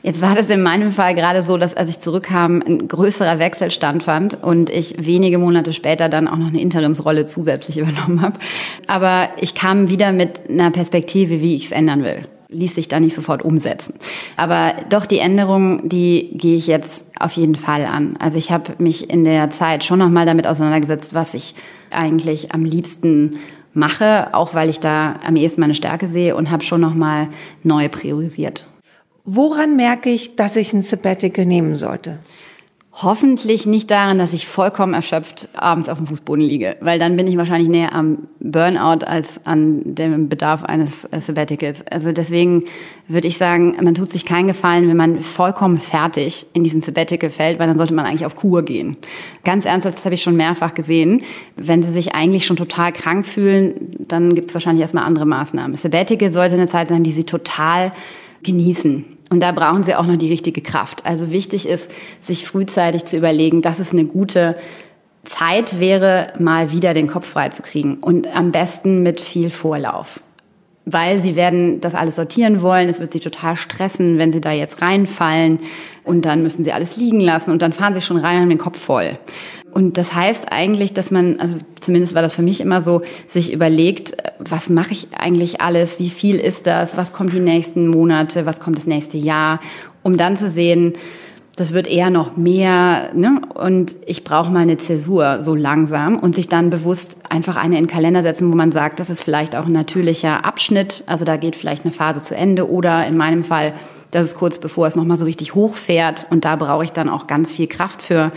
Jetzt 0.03 0.21
war 0.21 0.35
das 0.35 0.49
in 0.49 0.61
meinem 0.61 0.91
Fall 0.91 1.15
gerade 1.15 1.43
so, 1.43 1.57
dass 1.57 1.73
als 1.73 1.89
ich 1.89 2.01
zurückkam, 2.01 2.61
ein 2.61 2.89
größerer 2.89 3.39
Wechsel 3.39 3.71
stattfand 3.71 4.43
und 4.43 4.69
ich 4.69 4.95
wenige 4.99 5.37
Monate 5.37 5.71
später 5.71 6.09
dann 6.09 6.27
auch 6.27 6.35
noch 6.35 6.47
eine 6.47 6.59
Interimsrolle 6.59 7.23
zusätzlich 7.23 7.77
übernommen 7.79 8.21
habe. 8.21 8.37
Aber 8.85 9.29
ich 9.39 9.55
kam 9.55 9.87
wieder 9.87 10.11
mit 10.11 10.49
einer 10.49 10.71
Perspektive, 10.71 11.41
wie 11.41 11.55
ich 11.55 11.65
es 11.65 11.71
ändern 11.71 12.03
will 12.03 12.27
ließ 12.49 12.75
sich 12.75 12.87
da 12.87 12.99
nicht 12.99 13.15
sofort 13.15 13.41
umsetzen. 13.41 13.95
Aber 14.37 14.73
doch 14.89 15.07
die 15.07 15.17
Änderung, 15.17 15.89
die 15.89 16.29
gehe 16.33 16.55
ich 16.55 16.67
jetzt 16.67 17.07
auf 17.19 17.31
jeden 17.31 17.55
Fall 17.55 17.83
an. 17.83 18.15
Also 18.19 18.37
ich 18.37 18.51
habe 18.51 18.73
mich 18.77 19.09
in 19.09 19.23
der 19.23 19.49
Zeit 19.49 19.83
schon 19.83 19.97
noch 19.97 20.09
mal 20.09 20.27
damit 20.27 20.45
auseinandergesetzt, 20.45 21.15
was 21.15 21.33
ich 21.33 21.55
eigentlich 21.89 22.53
am 22.53 22.63
liebsten 22.63 23.39
mache, 23.73 24.35
auch 24.35 24.53
weil 24.53 24.69
ich 24.69 24.79
da 24.79 25.15
am 25.25 25.35
ehesten 25.35 25.61
meine 25.61 25.73
Stärke 25.73 26.07
sehe 26.07 26.35
und 26.35 26.51
habe 26.51 26.63
schon 26.63 26.81
noch 26.81 26.93
mal 26.93 27.27
neu 27.63 27.89
priorisiert. 27.89 28.67
Woran 29.25 29.77
merke 29.77 30.09
ich, 30.09 30.35
dass 30.35 30.57
ich 30.57 30.73
ein 30.73 30.81
Sabbatical 30.81 31.45
nehmen 31.45 31.77
sollte? 31.77 32.19
Hoffentlich 32.91 33.65
nicht 33.65 33.89
daran, 33.89 34.17
dass 34.17 34.33
ich 34.33 34.45
vollkommen 34.45 34.93
erschöpft 34.93 35.47
abends 35.53 35.87
auf 35.87 35.97
dem 35.97 36.07
Fußboden 36.07 36.43
liege, 36.43 36.75
weil 36.81 36.99
dann 36.99 37.15
bin 37.15 37.25
ich 37.25 37.37
wahrscheinlich 37.37 37.69
näher 37.69 37.95
am 37.95 38.27
Burnout 38.41 39.05
als 39.05 39.39
an 39.45 39.95
dem 39.95 40.27
Bedarf 40.27 40.63
eines 40.63 41.07
Sabbaticals. 41.11 41.87
Also 41.89 42.11
deswegen 42.11 42.65
würde 43.07 43.29
ich 43.29 43.37
sagen, 43.37 43.77
man 43.81 43.95
tut 43.95 44.11
sich 44.11 44.25
keinen 44.25 44.47
Gefallen, 44.47 44.89
wenn 44.89 44.97
man 44.97 45.21
vollkommen 45.21 45.79
fertig 45.79 46.45
in 46.51 46.65
diesen 46.65 46.81
Sabbatical 46.81 47.29
fällt, 47.29 47.59
weil 47.59 47.67
dann 47.67 47.77
sollte 47.77 47.93
man 47.93 48.05
eigentlich 48.05 48.25
auf 48.25 48.35
Kur 48.35 48.61
gehen. 48.61 48.97
Ganz 49.45 49.63
ernsthaft, 49.63 49.97
das 49.97 50.05
habe 50.05 50.15
ich 50.15 50.21
schon 50.21 50.35
mehrfach 50.35 50.73
gesehen. 50.73 51.23
Wenn 51.55 51.81
Sie 51.81 51.93
sich 51.93 52.13
eigentlich 52.13 52.45
schon 52.45 52.57
total 52.57 52.91
krank 52.91 53.25
fühlen, 53.25 53.95
dann 53.99 54.35
gibt 54.35 54.49
es 54.49 54.53
wahrscheinlich 54.53 54.81
erstmal 54.81 55.05
andere 55.05 55.25
Maßnahmen. 55.25 55.77
Sabbatical 55.77 56.31
sollte 56.31 56.55
eine 56.55 56.67
Zeit 56.67 56.89
sein, 56.89 57.05
die 57.05 57.13
Sie 57.13 57.23
total 57.23 57.93
genießen. 58.43 59.12
Und 59.33 59.39
da 59.39 59.51
brauchen 59.51 59.81
sie 59.81 59.95
auch 59.95 60.05
noch 60.05 60.15
die 60.15 60.27
richtige 60.27 60.61
Kraft. 60.61 61.07
Also 61.07 61.31
wichtig 61.31 61.67
ist, 61.67 61.89
sich 62.21 62.45
frühzeitig 62.45 63.05
zu 63.05 63.17
überlegen, 63.17 63.63
dass 63.63 63.79
es 63.79 63.91
eine 63.91 64.05
gute 64.05 64.55
Zeit 65.23 65.79
wäre, 65.79 66.31
mal 66.37 66.69
wieder 66.69 66.93
den 66.93 67.07
Kopf 67.07 67.29
frei 67.29 67.49
zu 67.49 67.63
kriegen. 67.63 67.95
Und 67.95 68.27
am 68.35 68.51
besten 68.51 69.01
mit 69.01 69.19
viel 69.19 69.49
Vorlauf. 69.49 70.19
Weil 70.85 71.17
sie 71.17 71.35
werden 71.35 71.81
das 71.81 71.95
alles 71.95 72.15
sortieren 72.15 72.61
wollen. 72.61 72.89
Es 72.89 72.99
wird 72.99 73.11
sie 73.11 73.21
total 73.21 73.55
stressen, 73.55 74.19
wenn 74.19 74.31
sie 74.31 74.39
da 74.39 74.51
jetzt 74.51 74.83
reinfallen. 74.83 75.61
Und 76.03 76.25
dann 76.25 76.43
müssen 76.43 76.63
sie 76.63 76.71
alles 76.71 76.95
liegen 76.95 77.19
lassen. 77.19 77.49
Und 77.49 77.63
dann 77.63 77.73
fahren 77.73 77.95
sie 77.95 78.01
schon 78.01 78.17
rein 78.17 78.35
und 78.35 78.41
haben 78.43 78.49
den 78.49 78.59
Kopf 78.59 78.77
voll. 78.77 79.17
Und 79.73 79.97
das 79.97 80.13
heißt 80.13 80.51
eigentlich, 80.51 80.93
dass 80.93 81.11
man, 81.11 81.39
also 81.39 81.57
zumindest 81.79 82.13
war 82.15 82.21
das 82.21 82.35
für 82.35 82.41
mich 82.41 82.61
immer 82.61 82.81
so, 82.81 83.01
sich 83.27 83.51
überlegt, 83.51 84.15
was 84.39 84.69
mache 84.69 84.93
ich 84.93 85.07
eigentlich 85.17 85.61
alles, 85.61 85.99
wie 85.99 86.09
viel 86.09 86.35
ist 86.35 86.67
das, 86.67 86.95
was 86.97 87.13
kommt 87.13 87.33
die 87.33 87.39
nächsten 87.39 87.87
Monate, 87.87 88.45
was 88.45 88.59
kommt 88.59 88.77
das 88.77 88.87
nächste 88.87 89.17
Jahr, 89.17 89.59
um 90.03 90.17
dann 90.17 90.37
zu 90.37 90.51
sehen, 90.51 90.93
das 91.55 91.71
wird 91.71 91.87
eher 91.87 92.09
noch 92.09 92.35
mehr 92.35 93.11
ne? 93.13 93.41
und 93.53 93.95
ich 94.07 94.23
brauche 94.23 94.51
mal 94.51 94.61
eine 94.61 94.77
Zäsur 94.77 95.43
so 95.43 95.53
langsam 95.53 96.17
und 96.17 96.35
sich 96.35 96.47
dann 96.47 96.71
bewusst 96.71 97.17
einfach 97.29 97.57
eine 97.57 97.77
in 97.77 97.83
den 97.85 97.91
Kalender 97.91 98.23
setzen, 98.23 98.51
wo 98.51 98.55
man 98.55 98.71
sagt, 98.71 98.99
das 98.99 99.09
ist 99.09 99.23
vielleicht 99.23 99.55
auch 99.55 99.67
ein 99.67 99.71
natürlicher 99.71 100.45
Abschnitt, 100.45 101.03
also 101.05 101.25
da 101.25 101.37
geht 101.37 101.55
vielleicht 101.55 101.85
eine 101.85 101.93
Phase 101.93 102.21
zu 102.21 102.35
Ende 102.35 102.69
oder 102.69 103.05
in 103.05 103.17
meinem 103.17 103.43
Fall, 103.43 103.73
das 104.09 104.27
ist 104.27 104.35
kurz 104.35 104.59
bevor 104.59 104.87
es 104.87 104.95
nochmal 104.95 105.17
so 105.17 105.25
richtig 105.25 105.53
hochfährt 105.53 106.25
und 106.31 106.43
da 106.43 106.55
brauche 106.55 106.85
ich 106.85 106.91
dann 106.91 107.09
auch 107.09 107.27
ganz 107.27 107.53
viel 107.53 107.67
Kraft 107.67 108.01
für 108.01 108.31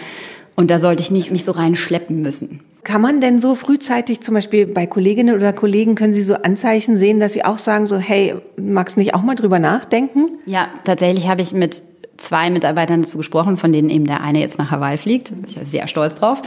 und 0.57 0.71
da 0.71 0.79
sollte 0.79 1.03
ich 1.03 1.11
nicht 1.11 1.31
mich 1.31 1.45
so 1.45 1.53
reinschleppen 1.53 2.21
müssen. 2.23 2.61
Kann 2.83 3.01
man 3.01 3.21
denn 3.21 3.39
so 3.39 3.55
frühzeitig, 3.55 4.21
zum 4.21 4.35
Beispiel 4.35 4.67
bei 4.67 4.87
Kolleginnen 4.87 5.35
oder 5.35 5.53
Kollegen, 5.53 5.97
können 5.97 6.13
Sie 6.13 6.23
so 6.23 6.35
Anzeichen 6.35 6.97
sehen, 6.97 7.19
dass 7.21 7.33
Sie 7.33 7.45
auch 7.45 7.59
sagen, 7.59 7.87
so, 7.87 7.97
hey, 7.97 8.35
magst 8.57 8.97
du 8.97 9.01
nicht 9.01 9.13
auch 9.15 9.23
mal 9.23 9.35
drüber 9.35 9.59
nachdenken? 9.59 10.31
Ja, 10.47 10.69
tatsächlich 10.85 11.29
habe 11.29 11.43
ich 11.43 11.53
mit 11.53 11.83
zwei 12.17 12.51
Mitarbeitern 12.51 13.03
dazu 13.03 13.19
gesprochen, 13.19 13.57
von 13.57 13.73
denen 13.73 13.91
eben 13.91 14.07
der 14.07 14.21
eine 14.21 14.41
jetzt 14.41 14.59
nach 14.59 14.71
Hawaii 14.71 14.99
fliegt. 14.99 15.31
Da 15.31 15.35
bin 15.35 15.47
ich 15.49 15.69
sehr 15.69 15.87
stolz 15.89 16.15
drauf. 16.15 16.41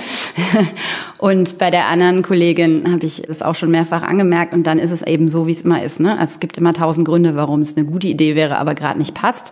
Und 1.18 1.58
bei 1.58 1.70
der 1.70 1.88
anderen 1.88 2.22
Kollegin 2.22 2.92
habe 2.92 3.06
ich 3.06 3.28
es 3.28 3.42
auch 3.42 3.56
schon 3.56 3.72
mehrfach 3.72 4.02
angemerkt. 4.02 4.54
Und 4.54 4.66
dann 4.66 4.80
ist 4.80 4.92
es 4.92 5.02
eben 5.02 5.28
so, 5.28 5.48
wie 5.48 5.52
es 5.52 5.62
immer 5.62 5.84
ist. 5.84 6.00
Ne? 6.00 6.18
Also 6.18 6.34
es 6.36 6.40
gibt 6.40 6.58
immer 6.58 6.74
tausend 6.74 7.06
Gründe, 7.06 7.36
warum 7.36 7.62
es 7.62 7.76
eine 7.76 7.86
gute 7.86 8.08
Idee 8.08 8.36
wäre, 8.36 8.58
aber 8.58 8.76
gerade 8.76 8.98
nicht 8.98 9.14
passt. 9.14 9.52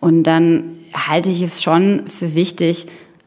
Und 0.00 0.24
dann 0.24 0.64
halte 0.94 1.28
ich 1.28 1.42
es 1.42 1.62
schon 1.62 2.08
für 2.08 2.34
wichtig, 2.34 2.86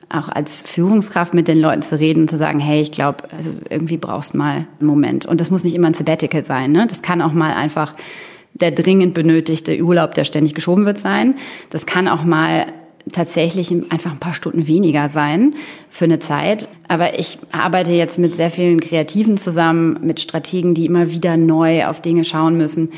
auch 0.09 0.29
als 0.29 0.61
Führungskraft 0.61 1.33
mit 1.33 1.47
den 1.47 1.59
Leuten 1.59 1.81
zu 1.81 1.99
reden 1.99 2.21
und 2.21 2.29
zu 2.29 2.37
sagen, 2.37 2.59
hey, 2.59 2.81
ich 2.81 2.91
glaube, 2.91 3.25
also 3.35 3.51
irgendwie 3.69 3.97
brauchst 3.97 4.33
mal 4.33 4.65
einen 4.79 4.87
Moment. 4.87 5.25
Und 5.25 5.41
das 5.41 5.51
muss 5.51 5.63
nicht 5.63 5.75
immer 5.75 5.87
ein 5.87 5.93
Sabbatical 5.93 6.43
sein. 6.45 6.71
Ne? 6.71 6.87
Das 6.87 7.01
kann 7.01 7.21
auch 7.21 7.33
mal 7.33 7.53
einfach 7.53 7.93
der 8.53 8.71
dringend 8.71 9.13
benötigte 9.13 9.79
Urlaub, 9.81 10.15
der 10.15 10.23
ständig 10.23 10.55
geschoben 10.55 10.85
wird, 10.85 10.97
sein. 10.97 11.35
Das 11.69 11.85
kann 11.85 12.07
auch 12.07 12.23
mal 12.23 12.65
tatsächlich 13.11 13.71
einfach 13.71 14.11
ein 14.11 14.19
paar 14.19 14.33
Stunden 14.33 14.67
weniger 14.67 15.09
sein 15.09 15.55
für 15.89 16.05
eine 16.05 16.19
Zeit. 16.19 16.67
Aber 16.87 17.19
ich 17.19 17.37
arbeite 17.51 17.91
jetzt 17.91 18.17
mit 18.17 18.35
sehr 18.35 18.51
vielen 18.51 18.79
Kreativen 18.79 19.37
zusammen, 19.37 19.99
mit 20.01 20.19
Strategen, 20.19 20.73
die 20.73 20.85
immer 20.85 21.11
wieder 21.11 21.37
neu 21.37 21.85
auf 21.85 22.01
Dinge 22.01 22.23
schauen 22.23 22.57
müssen. 22.57 22.91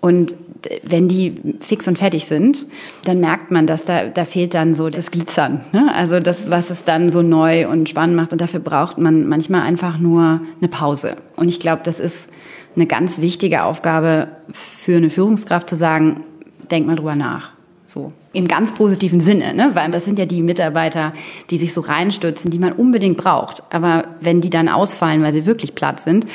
Und 0.00 0.34
wenn 0.82 1.08
die 1.08 1.40
fix 1.60 1.86
und 1.88 1.98
fertig 1.98 2.26
sind, 2.26 2.66
dann 3.04 3.20
merkt 3.20 3.50
man, 3.50 3.66
dass 3.66 3.84
da, 3.84 4.06
da 4.06 4.24
fehlt 4.24 4.54
dann 4.54 4.74
so 4.74 4.88
das 4.88 5.10
Glitzern. 5.10 5.60
Ne? 5.72 5.92
Also 5.94 6.20
das, 6.20 6.50
was 6.50 6.70
es 6.70 6.84
dann 6.84 7.10
so 7.10 7.22
neu 7.22 7.68
und 7.68 7.88
spannend 7.88 8.16
macht. 8.16 8.32
Und 8.32 8.40
dafür 8.40 8.60
braucht 8.60 8.98
man 8.98 9.26
manchmal 9.28 9.62
einfach 9.62 9.98
nur 9.98 10.40
eine 10.60 10.68
Pause. 10.68 11.16
Und 11.36 11.48
ich 11.48 11.60
glaube, 11.60 11.82
das 11.84 12.00
ist 12.00 12.28
eine 12.76 12.86
ganz 12.86 13.20
wichtige 13.20 13.64
Aufgabe 13.64 14.28
für 14.52 14.96
eine 14.96 15.10
Führungskraft 15.10 15.68
zu 15.68 15.76
sagen, 15.76 16.24
denk 16.70 16.86
mal 16.86 16.96
drüber 16.96 17.14
nach. 17.14 17.50
So. 17.84 18.12
Im 18.32 18.48
ganz 18.48 18.72
positiven 18.72 19.20
Sinne, 19.20 19.54
ne? 19.54 19.70
weil 19.74 19.90
das 19.90 20.04
sind 20.04 20.18
ja 20.18 20.26
die 20.26 20.42
Mitarbeiter, 20.42 21.12
die 21.50 21.58
sich 21.58 21.72
so 21.72 21.80
reinstürzen, 21.80 22.50
die 22.50 22.58
man 22.58 22.72
unbedingt 22.72 23.16
braucht. 23.16 23.62
Aber 23.72 24.06
wenn 24.20 24.40
die 24.40 24.50
dann 24.50 24.68
ausfallen, 24.68 25.22
weil 25.22 25.32
sie 25.32 25.46
wirklich 25.46 25.74
platt 25.74 26.00
sind, 26.00 26.26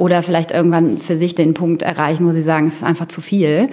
oder 0.00 0.22
vielleicht 0.22 0.50
irgendwann 0.50 0.98
für 0.98 1.14
sich 1.14 1.34
den 1.34 1.52
Punkt 1.54 1.82
erreichen, 1.82 2.26
wo 2.26 2.32
sie 2.32 2.42
sagen, 2.42 2.68
es 2.68 2.76
ist 2.76 2.84
einfach 2.84 3.06
zu 3.06 3.20
viel, 3.20 3.68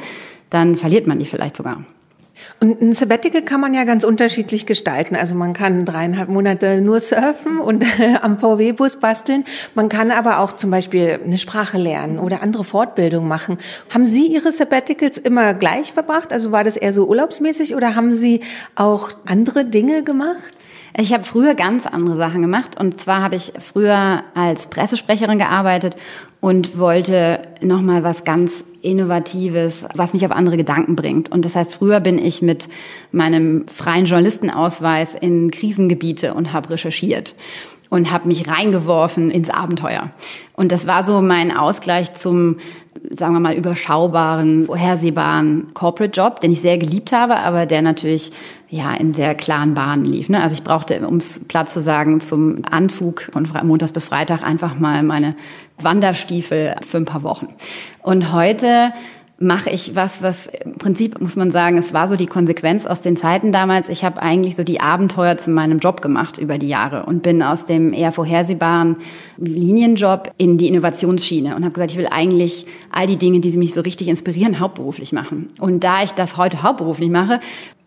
dann 0.50 0.76
verliert 0.76 1.08
man 1.08 1.20
die 1.20 1.26
vielleicht 1.26 1.56
sogar. 1.56 1.86
Und 2.60 2.82
ein 2.82 2.94
Sabbatical 2.94 3.42
kann 3.42 3.62
man 3.62 3.74
ja 3.74 3.84
ganz 3.84 4.04
unterschiedlich 4.04 4.66
gestalten. 4.66 5.16
Also 5.16 5.36
man 5.36 5.54
kann 5.54 5.86
dreieinhalb 5.86 6.30
Monate 6.30 6.82
nur 6.82 7.00
surfen 7.00 7.60
und 7.60 7.86
am 8.22 8.40
VW-Bus 8.40 8.98
basteln. 8.98 9.46
Man 9.74 9.90
kann 9.90 10.12
aber 10.12 10.40
auch 10.40 10.52
zum 10.54 10.70
Beispiel 10.70 11.20
eine 11.24 11.38
Sprache 11.38 11.78
lernen 11.78 12.20
oder 12.20 12.44
andere 12.44 12.64
Fortbildung 12.64 13.28
machen. 13.28 13.58
Haben 13.94 14.06
Sie 14.06 14.28
Ihre 14.28 14.52
Sabbaticals 14.52 15.18
immer 15.18 15.54
gleich 15.54 15.94
verbracht? 15.94 16.34
Also 16.34 16.52
war 16.52 16.64
das 16.64 16.78
eher 16.78 16.94
so 16.94 17.08
urlaubsmäßig 17.08 17.76
oder 17.76 17.96
haben 17.96 18.14
Sie 18.14 18.42
auch 18.76 19.12
andere 19.26 19.66
Dinge 19.66 20.04
gemacht? 20.04 20.57
Ich 21.00 21.14
habe 21.14 21.24
früher 21.24 21.54
ganz 21.54 21.86
andere 21.86 22.18
Sachen 22.18 22.42
gemacht. 22.42 22.80
Und 22.80 23.00
zwar 23.00 23.22
habe 23.22 23.36
ich 23.36 23.54
früher 23.60 24.24
als 24.34 24.66
Pressesprecherin 24.68 25.38
gearbeitet 25.38 25.96
und 26.42 26.80
wollte 26.80 27.40
nochmal 27.62 28.04
was 28.04 28.24
ganz 28.24 28.64
Innovatives, 28.82 29.86
was 29.96 30.14
mich 30.14 30.26
auf 30.26 30.32
andere 30.32 30.58
Gedanken 30.58 30.96
bringt. 30.96 31.32
Und 31.32 31.46
das 31.46 31.56
heißt, 31.56 31.76
früher 31.76 32.00
bin 32.00 32.18
ich 32.18 32.42
mit 32.42 32.68
meinem 33.12 33.68
freien 33.68 34.06
Journalistenausweis 34.06 35.14
in 35.14 35.52
Krisengebiete 35.52 36.34
und 36.34 36.52
habe 36.52 36.72
recherchiert 36.72 37.36
und 37.90 38.12
habe 38.12 38.28
mich 38.28 38.48
reingeworfen 38.48 39.30
ins 39.30 39.52
Abenteuer. 39.52 40.10
Und 40.56 40.72
das 40.72 40.88
war 40.88 41.04
so 41.04 41.22
mein 41.22 41.56
Ausgleich 41.56 42.16
zum, 42.16 42.58
sagen 43.16 43.34
wir 43.34 43.40
mal, 43.40 43.56
überschaubaren, 43.56 44.66
vorhersehbaren 44.66 45.74
Corporate 45.76 46.20
Job, 46.20 46.42
den 46.42 46.52
ich 46.52 46.62
sehr 46.62 46.78
geliebt 46.78 47.12
habe, 47.12 47.38
aber 47.38 47.66
der 47.68 47.84
natürlich 47.84 48.32
ja 48.70 48.94
in 48.94 49.14
sehr 49.14 49.36
klaren 49.36 49.74
Bahnen 49.74 50.06
lief. 50.06 50.30
Ne? 50.30 50.42
Also 50.42 50.54
ich 50.54 50.64
brauchte, 50.64 51.08
um 51.08 51.18
es 51.18 51.40
platt 51.48 51.70
zu 51.70 51.82
sagen, 51.82 52.20
zum 52.20 52.64
Anzug 52.70 53.30
von 53.32 53.48
Montags 53.64 53.92
bis 53.92 54.06
Freitag 54.06 54.44
einfach 54.44 54.78
mal 54.78 55.04
meine 55.04 55.36
Wanderstiefel 55.80 56.76
für 56.86 56.98
ein 56.98 57.06
paar 57.06 57.24
Wochen. 57.24 57.48
Und 58.02 58.34
heute 58.34 58.92
mache 59.40 59.70
ich 59.70 59.96
was, 59.96 60.24
was 60.24 60.48
im 60.48 60.74
Prinzip 60.80 61.22
muss 61.22 61.36
man 61.36 61.52
sagen, 61.52 61.78
es 61.78 61.94
war 61.94 62.10
so 62.10 62.16
die 62.16 62.26
Konsequenz 62.26 62.88
aus 62.88 63.02
den 63.02 63.18
Zeiten 63.18 63.52
damals. 63.52 63.88
Ich 63.88 64.04
habe 64.04 64.22
eigentlich 64.22 64.56
so 64.56 64.64
die 64.64 64.80
Abenteuer 64.80 65.38
zu 65.38 65.52
meinem 65.52 65.78
Job 65.78 66.02
gemacht 66.02 66.40
über 66.40 66.58
die 66.58 66.68
Jahre 66.68 67.06
und 67.06 67.22
bin 67.22 67.44
aus 67.44 67.66
dem 67.66 67.94
eher 67.94 68.12
vorhersehbaren 68.12 68.98
Linienjob 69.38 70.32
in 70.38 70.58
die 70.58 70.68
Innovationsschiene 70.68 71.56
und 71.56 71.64
habe 71.64 71.74
gesagt, 71.74 71.92
ich 71.92 71.98
will 71.98 72.08
eigentlich 72.10 72.66
all 72.90 73.06
die 73.06 73.18
Dinge, 73.18 73.40
die 73.40 73.56
mich 73.58 73.76
so 73.76 73.82
richtig 73.82 74.08
inspirieren, 74.08 74.60
hauptberuflich 74.60 75.14
machen. 75.14 75.50
Und 75.60 75.84
da 75.84 76.02
ich 76.02 76.12
das 76.12 76.38
heute 76.38 76.64
hauptberuflich 76.64 77.10
mache, 77.10 77.40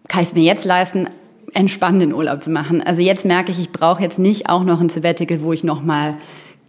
kann 0.08 0.22
ich 0.22 0.28
es 0.28 0.34
mir 0.34 0.42
jetzt 0.42 0.64
leisten, 0.64 1.08
entspannenden 1.54 2.14
Urlaub 2.14 2.42
zu 2.42 2.50
machen. 2.50 2.82
Also 2.82 3.00
jetzt 3.00 3.24
merke 3.24 3.52
ich, 3.52 3.58
ich 3.58 3.72
brauche 3.72 4.02
jetzt 4.02 4.18
nicht 4.18 4.48
auch 4.48 4.64
noch 4.64 4.80
ein 4.80 4.88
Sabbatical, 4.88 5.40
wo 5.42 5.52
ich 5.52 5.64
noch 5.64 5.82
mal 5.82 6.16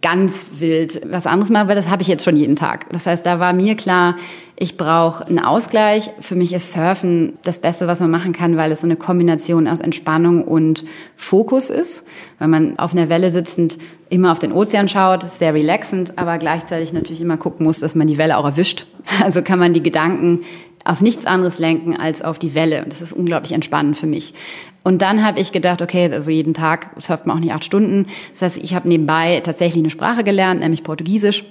ganz 0.02 0.50
wild 0.58 1.00
was 1.10 1.26
anderes 1.26 1.50
mache, 1.50 1.68
weil 1.68 1.76
das 1.76 1.88
habe 1.88 2.02
ich 2.02 2.08
jetzt 2.08 2.24
schon 2.24 2.36
jeden 2.36 2.56
Tag. 2.56 2.86
Das 2.90 3.06
heißt, 3.06 3.24
da 3.24 3.38
war 3.38 3.52
mir 3.52 3.76
klar, 3.76 4.16
ich 4.58 4.76
brauche 4.76 5.26
einen 5.26 5.38
Ausgleich. 5.38 6.10
Für 6.20 6.34
mich 6.34 6.52
ist 6.52 6.72
Surfen 6.72 7.34
das 7.44 7.58
Beste, 7.58 7.86
was 7.86 8.00
man 8.00 8.10
machen 8.10 8.32
kann, 8.32 8.56
weil 8.56 8.72
es 8.72 8.80
so 8.80 8.86
eine 8.86 8.96
Kombination 8.96 9.68
aus 9.68 9.80
Entspannung 9.80 10.42
und 10.42 10.84
Fokus 11.16 11.70
ist. 11.70 12.04
Weil 12.38 12.48
man 12.48 12.78
auf 12.78 12.92
einer 12.92 13.08
Welle 13.08 13.30
sitzend 13.30 13.78
immer 14.10 14.32
auf 14.32 14.40
den 14.40 14.52
Ozean 14.52 14.88
schaut, 14.88 15.24
sehr 15.30 15.54
relaxend, 15.54 16.18
aber 16.18 16.36
gleichzeitig 16.38 16.92
natürlich 16.92 17.22
immer 17.22 17.38
gucken 17.38 17.64
muss, 17.64 17.78
dass 17.78 17.94
man 17.94 18.06
die 18.06 18.18
Welle 18.18 18.36
auch 18.36 18.44
erwischt. 18.44 18.86
Also 19.20 19.42
kann 19.42 19.58
man 19.58 19.72
die 19.72 19.82
Gedanken 19.82 20.42
auf 20.84 21.00
nichts 21.00 21.26
anderes 21.26 21.58
lenken 21.58 21.96
als 21.96 22.22
auf 22.22 22.38
die 22.38 22.54
Welle. 22.54 22.84
Das 22.88 23.02
ist 23.02 23.12
unglaublich 23.12 23.52
entspannend 23.52 23.96
für 23.96 24.06
mich. 24.06 24.34
Und 24.84 25.02
dann 25.02 25.24
habe 25.24 25.40
ich 25.40 25.52
gedacht, 25.52 25.80
okay, 25.82 26.10
also 26.12 26.30
jeden 26.30 26.54
Tag 26.54 26.90
surft 26.98 27.26
man 27.26 27.36
auch 27.36 27.40
nicht 27.40 27.52
acht 27.52 27.64
Stunden. 27.64 28.06
Das 28.32 28.42
heißt, 28.42 28.58
ich 28.62 28.74
habe 28.74 28.88
nebenbei 28.88 29.40
tatsächlich 29.40 29.82
eine 29.82 29.90
Sprache 29.90 30.24
gelernt, 30.24 30.60
nämlich 30.60 30.82
Portugiesisch, 30.82 31.44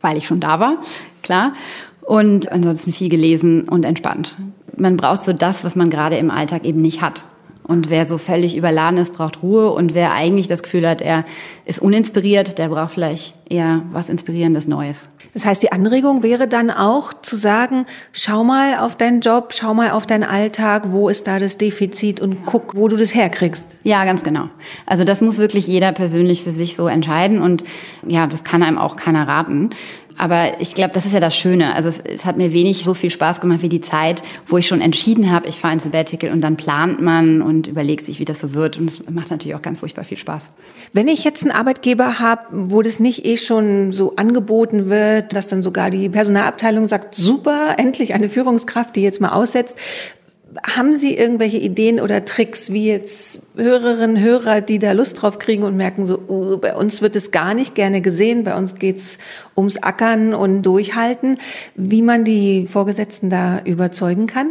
weil 0.00 0.16
ich 0.16 0.26
schon 0.26 0.40
da 0.40 0.60
war, 0.60 0.78
klar. 1.22 1.52
Und 2.00 2.50
ansonsten 2.50 2.92
viel 2.92 3.10
gelesen 3.10 3.68
und 3.68 3.84
entspannt. 3.84 4.36
Man 4.76 4.96
braucht 4.96 5.22
so 5.22 5.32
das, 5.32 5.64
was 5.64 5.76
man 5.76 5.90
gerade 5.90 6.16
im 6.16 6.30
Alltag 6.30 6.64
eben 6.64 6.80
nicht 6.80 7.02
hat. 7.02 7.24
Und 7.64 7.90
wer 7.90 8.06
so 8.06 8.16
völlig 8.16 8.56
überladen 8.56 8.98
ist, 8.98 9.12
braucht 9.12 9.42
Ruhe. 9.42 9.70
Und 9.70 9.92
wer 9.92 10.12
eigentlich 10.12 10.48
das 10.48 10.62
Gefühl 10.62 10.88
hat, 10.88 11.02
er 11.02 11.26
ist 11.66 11.80
uninspiriert, 11.82 12.56
der 12.56 12.70
braucht 12.70 12.92
vielleicht 12.92 13.34
eher 13.50 13.82
was 13.92 14.08
Inspirierendes 14.08 14.66
Neues. 14.66 15.10
Das 15.34 15.44
heißt, 15.44 15.62
die 15.62 15.72
Anregung 15.72 16.22
wäre 16.22 16.48
dann 16.48 16.70
auch 16.70 17.12
zu 17.22 17.36
sagen, 17.36 17.86
schau 18.12 18.44
mal 18.44 18.78
auf 18.78 18.96
deinen 18.96 19.20
Job, 19.20 19.52
schau 19.56 19.74
mal 19.74 19.90
auf 19.90 20.06
deinen 20.06 20.24
Alltag, 20.24 20.90
wo 20.90 21.08
ist 21.08 21.26
da 21.26 21.38
das 21.38 21.58
Defizit 21.58 22.20
und 22.20 22.46
guck, 22.46 22.74
wo 22.74 22.88
du 22.88 22.96
das 22.96 23.14
herkriegst. 23.14 23.78
Ja, 23.82 24.04
ganz 24.04 24.24
genau. 24.24 24.48
Also 24.86 25.04
das 25.04 25.20
muss 25.20 25.38
wirklich 25.38 25.66
jeder 25.66 25.92
persönlich 25.92 26.42
für 26.42 26.50
sich 26.50 26.76
so 26.76 26.88
entscheiden 26.88 27.40
und 27.40 27.64
ja, 28.06 28.26
das 28.26 28.44
kann 28.44 28.62
einem 28.62 28.78
auch 28.78 28.96
keiner 28.96 29.28
raten. 29.28 29.70
Aber 30.18 30.60
ich 30.60 30.74
glaube, 30.74 30.92
das 30.92 31.06
ist 31.06 31.12
ja 31.12 31.20
das 31.20 31.36
Schöne. 31.36 31.74
Also 31.74 31.88
es, 31.88 32.00
es, 32.00 32.24
hat 32.24 32.36
mir 32.36 32.52
wenig 32.52 32.84
so 32.84 32.92
viel 32.92 33.10
Spaß 33.10 33.40
gemacht 33.40 33.62
wie 33.62 33.68
die 33.68 33.80
Zeit, 33.80 34.22
wo 34.46 34.58
ich 34.58 34.66
schon 34.66 34.80
entschieden 34.80 35.30
habe, 35.30 35.48
ich 35.48 35.56
fahre 35.56 35.74
ins 35.74 35.84
Sabbatical 35.84 36.32
und 36.32 36.40
dann 36.40 36.56
plant 36.56 37.00
man 37.00 37.40
und 37.40 37.68
überlegt 37.68 38.06
sich, 38.06 38.18
wie 38.18 38.24
das 38.24 38.40
so 38.40 38.52
wird. 38.52 38.76
Und 38.78 38.90
es 38.90 39.02
macht 39.08 39.30
natürlich 39.30 39.54
auch 39.54 39.62
ganz 39.62 39.78
furchtbar 39.78 40.04
viel 40.04 40.18
Spaß. 40.18 40.50
Wenn 40.92 41.08
ich 41.08 41.24
jetzt 41.24 41.44
einen 41.44 41.52
Arbeitgeber 41.52 42.18
habe, 42.18 42.42
wo 42.50 42.82
das 42.82 42.98
nicht 42.98 43.24
eh 43.24 43.36
schon 43.36 43.92
so 43.92 44.16
angeboten 44.16 44.90
wird, 44.90 45.32
dass 45.32 45.48
dann 45.48 45.62
sogar 45.62 45.90
die 45.90 46.08
Personalabteilung 46.08 46.88
sagt, 46.88 47.14
super, 47.14 47.76
endlich 47.78 48.12
eine 48.12 48.28
Führungskraft, 48.28 48.96
die 48.96 49.02
jetzt 49.02 49.20
mal 49.20 49.30
aussetzt, 49.30 49.78
haben 50.66 50.96
Sie 50.96 51.14
irgendwelche 51.14 51.58
Ideen 51.58 52.00
oder 52.00 52.24
Tricks, 52.24 52.72
wie 52.72 52.86
jetzt 52.86 53.42
Hörerinnen, 53.56 54.20
Hörer, 54.20 54.60
die 54.60 54.78
da 54.78 54.92
Lust 54.92 55.20
drauf 55.20 55.38
kriegen 55.38 55.62
und 55.62 55.76
merken 55.76 56.06
so, 56.06 56.18
oh, 56.26 56.56
bei 56.56 56.74
uns 56.74 57.02
wird 57.02 57.16
es 57.16 57.30
gar 57.30 57.54
nicht 57.54 57.74
gerne 57.74 58.00
gesehen, 58.00 58.44
bei 58.44 58.56
uns 58.56 58.76
geht's 58.76 59.18
ums 59.56 59.76
Ackern 59.76 60.34
und 60.34 60.62
Durchhalten, 60.62 61.38
wie 61.74 62.02
man 62.02 62.24
die 62.24 62.66
Vorgesetzten 62.66 63.28
da 63.28 63.60
überzeugen 63.64 64.26
kann? 64.26 64.48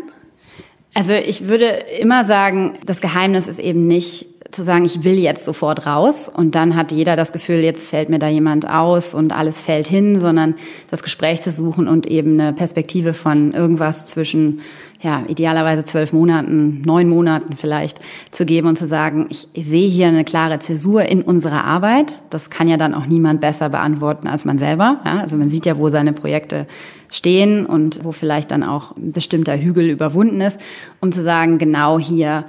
Also 0.94 1.14
ich 1.14 1.48
würde 1.48 1.66
immer 2.00 2.26
sagen, 2.26 2.76
das 2.86 3.02
Geheimnis 3.02 3.48
ist 3.48 3.60
eben 3.60 3.88
nicht 3.88 4.28
zu 4.52 4.64
sagen, 4.64 4.86
ich 4.86 5.04
will 5.04 5.18
jetzt 5.18 5.46
sofort 5.46 5.86
raus 5.86 6.30
und 6.34 6.56
dann 6.56 6.76
hat 6.76 6.92
jeder 6.92 7.16
das 7.16 7.32
Gefühl, 7.32 7.58
jetzt 7.58 7.90
fällt 7.90 8.10
mir 8.10 8.20
da 8.20 8.28
jemand 8.28 8.70
aus 8.70 9.14
und 9.14 9.34
alles 9.34 9.62
fällt 9.62 9.88
hin, 9.88 10.20
sondern 10.20 10.56
das 10.90 11.04
Gespräch 11.04 11.42
zu 11.42 11.52
suchen 11.52 11.88
und 11.88 12.06
eben 12.08 12.40
eine 12.40 12.54
Perspektive 12.54 13.14
von 13.14 13.54
irgendwas 13.54 14.08
zwischen, 14.08 14.62
ja, 15.02 15.24
idealerweise 15.28 15.86
zwölf 15.86 16.14
Monaten, 16.14 16.82
neun 16.82 17.10
Monaten 17.10 17.56
vielleicht 17.58 18.00
zu 18.32 18.46
geben 18.46 18.68
und 18.68 18.80
zu 18.80 18.88
sagen, 18.88 19.28
ich, 19.30 19.48
sehe 19.54 19.90
hier 19.90 20.08
eine 20.08 20.24
klare 20.24 20.60
Zäsur 20.60 21.04
in 21.04 21.22
unserer 21.22 21.66
Arbeit. 21.66 22.22
Das 22.30 22.50
kann 22.50 22.68
ja 22.68 22.78
dann 22.78 22.94
auch 22.94 23.06
niemand 23.06 23.42
besser 23.42 23.70
beantworten 23.70 24.28
als 24.28 24.46
man 24.46 24.58
selber. 24.58 25.02
Ja, 25.06 25.20
also 25.20 25.36
man 25.36 25.50
sieht 25.50 25.66
ja, 25.66 25.78
wo 25.78 25.90
seine 25.90 26.14
Projekte 26.14 26.68
stehen 27.12 27.66
und 27.66 28.04
wo 28.04 28.12
vielleicht 28.12 28.52
dann 28.52 28.64
auch 28.64 28.96
ein 28.96 29.12
bestimmter 29.12 29.58
Hügel 29.58 29.90
überwunden 29.90 30.42
ist, 30.42 30.60
um 31.00 31.12
zu 31.12 31.24
sagen, 31.24 31.58
genau 31.58 32.00
hier 32.00 32.46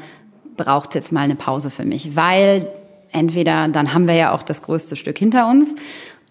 braucht 0.58 0.94
jetzt 0.94 1.12
mal 1.12 1.22
eine 1.22 1.36
Pause 1.36 1.70
für 1.70 1.86
mich, 1.86 2.14
weil 2.14 2.66
entweder 3.12 3.68
dann 3.68 3.94
haben 3.94 4.06
wir 4.06 4.14
ja 4.14 4.34
auch 4.34 4.42
das 4.42 4.60
größte 4.60 4.96
Stück 4.96 5.16
hinter 5.16 5.48
uns 5.48 5.68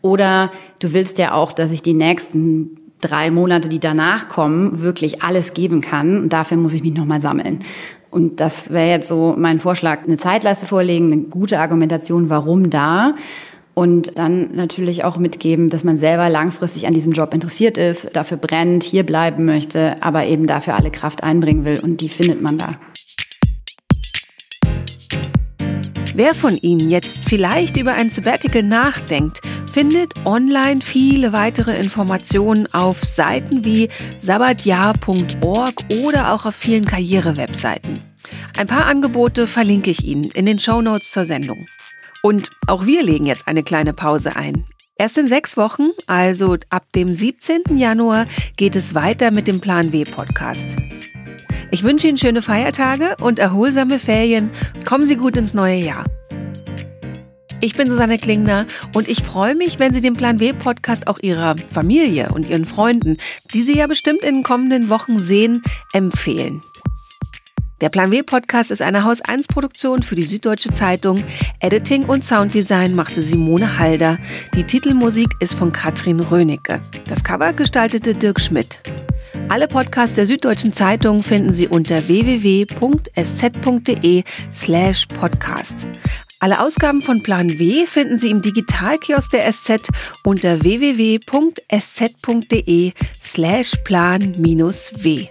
oder 0.02 0.52
du 0.78 0.94
willst 0.94 1.18
ja 1.18 1.34
auch, 1.34 1.52
dass 1.52 1.72
ich 1.72 1.82
die 1.82 1.96
nächsten 1.96 2.78
drei 3.02 3.32
Monate, 3.32 3.70
die 3.70 3.80
danach 3.80 4.28
kommen, 4.28 4.82
wirklich 4.82 5.24
alles 5.24 5.54
geben 5.54 5.82
kann 5.82 6.20
und 6.20 6.30
dafür 6.34 6.58
muss 6.58 6.74
ich 6.74 6.84
mich 6.84 6.94
nochmal 6.94 7.22
sammeln. 7.22 7.60
Und 8.10 8.40
das 8.40 8.72
wäre 8.72 8.90
jetzt 8.90 9.08
so 9.08 9.36
mein 9.38 9.60
Vorschlag, 9.60 10.04
eine 10.06 10.18
Zeitleiste 10.18 10.66
vorlegen, 10.66 11.12
eine 11.12 11.22
gute 11.24 11.60
Argumentation, 11.60 12.30
warum 12.30 12.70
da. 12.70 13.16
Und 13.74 14.18
dann 14.18 14.56
natürlich 14.56 15.04
auch 15.04 15.18
mitgeben, 15.18 15.70
dass 15.70 15.84
man 15.84 15.98
selber 15.98 16.30
langfristig 16.30 16.88
an 16.88 16.96
diesem 16.96 17.12
Job 17.12 17.32
interessiert 17.36 17.78
ist, 17.78 18.10
dafür 18.14 18.38
brennt, 18.38 18.84
hier 18.84 19.04
bleiben 19.04 19.46
möchte, 19.46 20.02
aber 20.02 20.26
eben 20.26 20.48
dafür 20.48 20.76
alle 20.76 20.90
Kraft 20.90 21.22
einbringen 21.22 21.64
will. 21.64 21.80
Und 21.80 22.02
die 22.02 22.10
findet 22.10 22.42
man 22.42 22.58
da. 22.58 22.80
Wer 26.18 26.34
von 26.34 26.58
Ihnen 26.58 26.90
jetzt 26.90 27.26
vielleicht 27.26 27.78
über 27.78 27.94
ein 27.94 28.10
Sabbatical 28.10 28.64
nachdenkt, 28.64 29.40
findet 29.72 30.16
online 30.26 30.82
viele 30.82 31.32
weitere 31.32 31.78
Informationen 31.78 32.66
auf 32.74 33.04
Seiten 33.04 33.64
wie 33.64 33.90
sabbatjahr.org 34.20 35.76
oder 36.04 36.34
auch 36.34 36.48
auf 36.48 36.56
vielen 36.56 36.86
Karriere-Webseiten. 36.86 38.00
Ein 38.58 38.66
paar 38.66 38.88
Angebote 38.88 39.46
verlinke 39.46 39.92
ich 39.92 40.04
Ihnen 40.04 40.32
in 40.32 40.48
den 40.48 40.58
Show 40.58 40.82
Notes 40.82 41.12
zur 41.12 41.26
Sendung. 41.26 41.68
Und 42.24 42.50
auch 42.66 42.88
wir 42.88 43.04
legen 43.04 43.28
jetzt 43.28 43.48
eine 43.48 43.62
kleine 43.62 43.94
Pause 43.94 44.36
ein. 44.36 44.66
Erst 44.98 45.20
in 45.20 45.28
sechs 45.28 45.56
Wochen, 45.56 45.92
also 46.08 46.58
ab 46.72 46.88
dem 46.96 47.14
17. 47.14 47.78
Januar, 47.78 48.26
geht 48.56 48.76
es 48.76 48.96
weiter 48.96 49.30
mit 49.30 49.46
dem 49.46 49.62
Plan 49.62 49.94
W 49.94 50.04
Podcast. 50.04 50.78
Ich 51.70 51.84
wünsche 51.84 52.08
Ihnen 52.08 52.18
schöne 52.18 52.42
Feiertage 52.42 53.18
und 53.20 53.40
erholsame 53.40 54.00
Ferien. 54.00 54.52
Kommen 54.86 55.04
Sie 55.04 55.18
gut 55.18 55.36
ins 55.36 55.54
neue 55.54 55.76
Jahr. 55.76 56.06
Ich 57.60 57.76
bin 57.76 57.90
Susanne 57.90 58.18
Klingner 58.18 58.68
und 58.94 59.10
ich 59.10 59.24
freue 59.24 59.56
mich, 59.56 59.78
wenn 59.78 59.92
Sie 59.92 60.00
den 60.00 60.14
Plan 60.14 60.40
W 60.40 60.54
Podcast 60.54 61.08
auch 61.08 61.20
Ihrer 61.20 61.56
Familie 61.58 62.30
und 62.32 62.48
Ihren 62.48 62.66
Freunden, 62.66 63.18
die 63.54 63.64
Sie 63.64 63.76
ja 63.76 63.88
bestimmt 63.88 64.24
in 64.24 64.36
den 64.36 64.44
kommenden 64.44 64.90
Wochen 64.90 65.20
sehen, 65.20 65.62
empfehlen. 65.92 66.62
Der 67.80 67.90
Plan 67.90 68.12
W 68.12 68.24
Podcast 68.24 68.72
ist 68.72 68.82
eine 68.82 69.04
Haus 69.04 69.22
1 69.22 69.48
Produktion 69.48 70.02
für 70.02 70.16
die 70.16 70.24
Süddeutsche 70.24 70.72
Zeitung. 70.72 71.24
Editing 71.60 72.06
und 72.06 72.24
Sounddesign 72.24 72.96
machte 72.96 73.22
Simone 73.22 73.78
Halder. 73.78 74.18
Die 74.56 74.64
Titelmusik 74.64 75.30
ist 75.42 75.54
von 75.54 75.72
Katrin 75.72 76.20
Rönecke. 76.20 76.82
Das 77.08 77.24
Cover 77.24 77.54
gestaltete 77.54 78.16
Dirk 78.16 78.40
Schmidt. 78.40 78.80
Alle 79.50 79.68
Podcasts 79.68 80.16
der 80.16 80.26
Süddeutschen 80.26 80.74
Zeitung 80.74 81.22
finden 81.22 81.54
Sie 81.54 81.68
unter 81.68 82.08
www.sz.de 82.08 82.64
slash 84.52 85.06
podcast. 85.06 85.86
Alle 86.40 86.60
Ausgaben 86.60 87.04
von 87.04 87.22
Plan 87.22 87.60
W 87.60 87.86
finden 87.86 88.18
Sie 88.18 88.32
im 88.32 88.42
Digitalkiosk 88.42 89.30
der 89.32 89.52
SZ 89.52 89.90
unter 90.24 90.64
www.sz.de 90.64 91.22
slash 93.22 93.76
plan-w. 93.84 95.30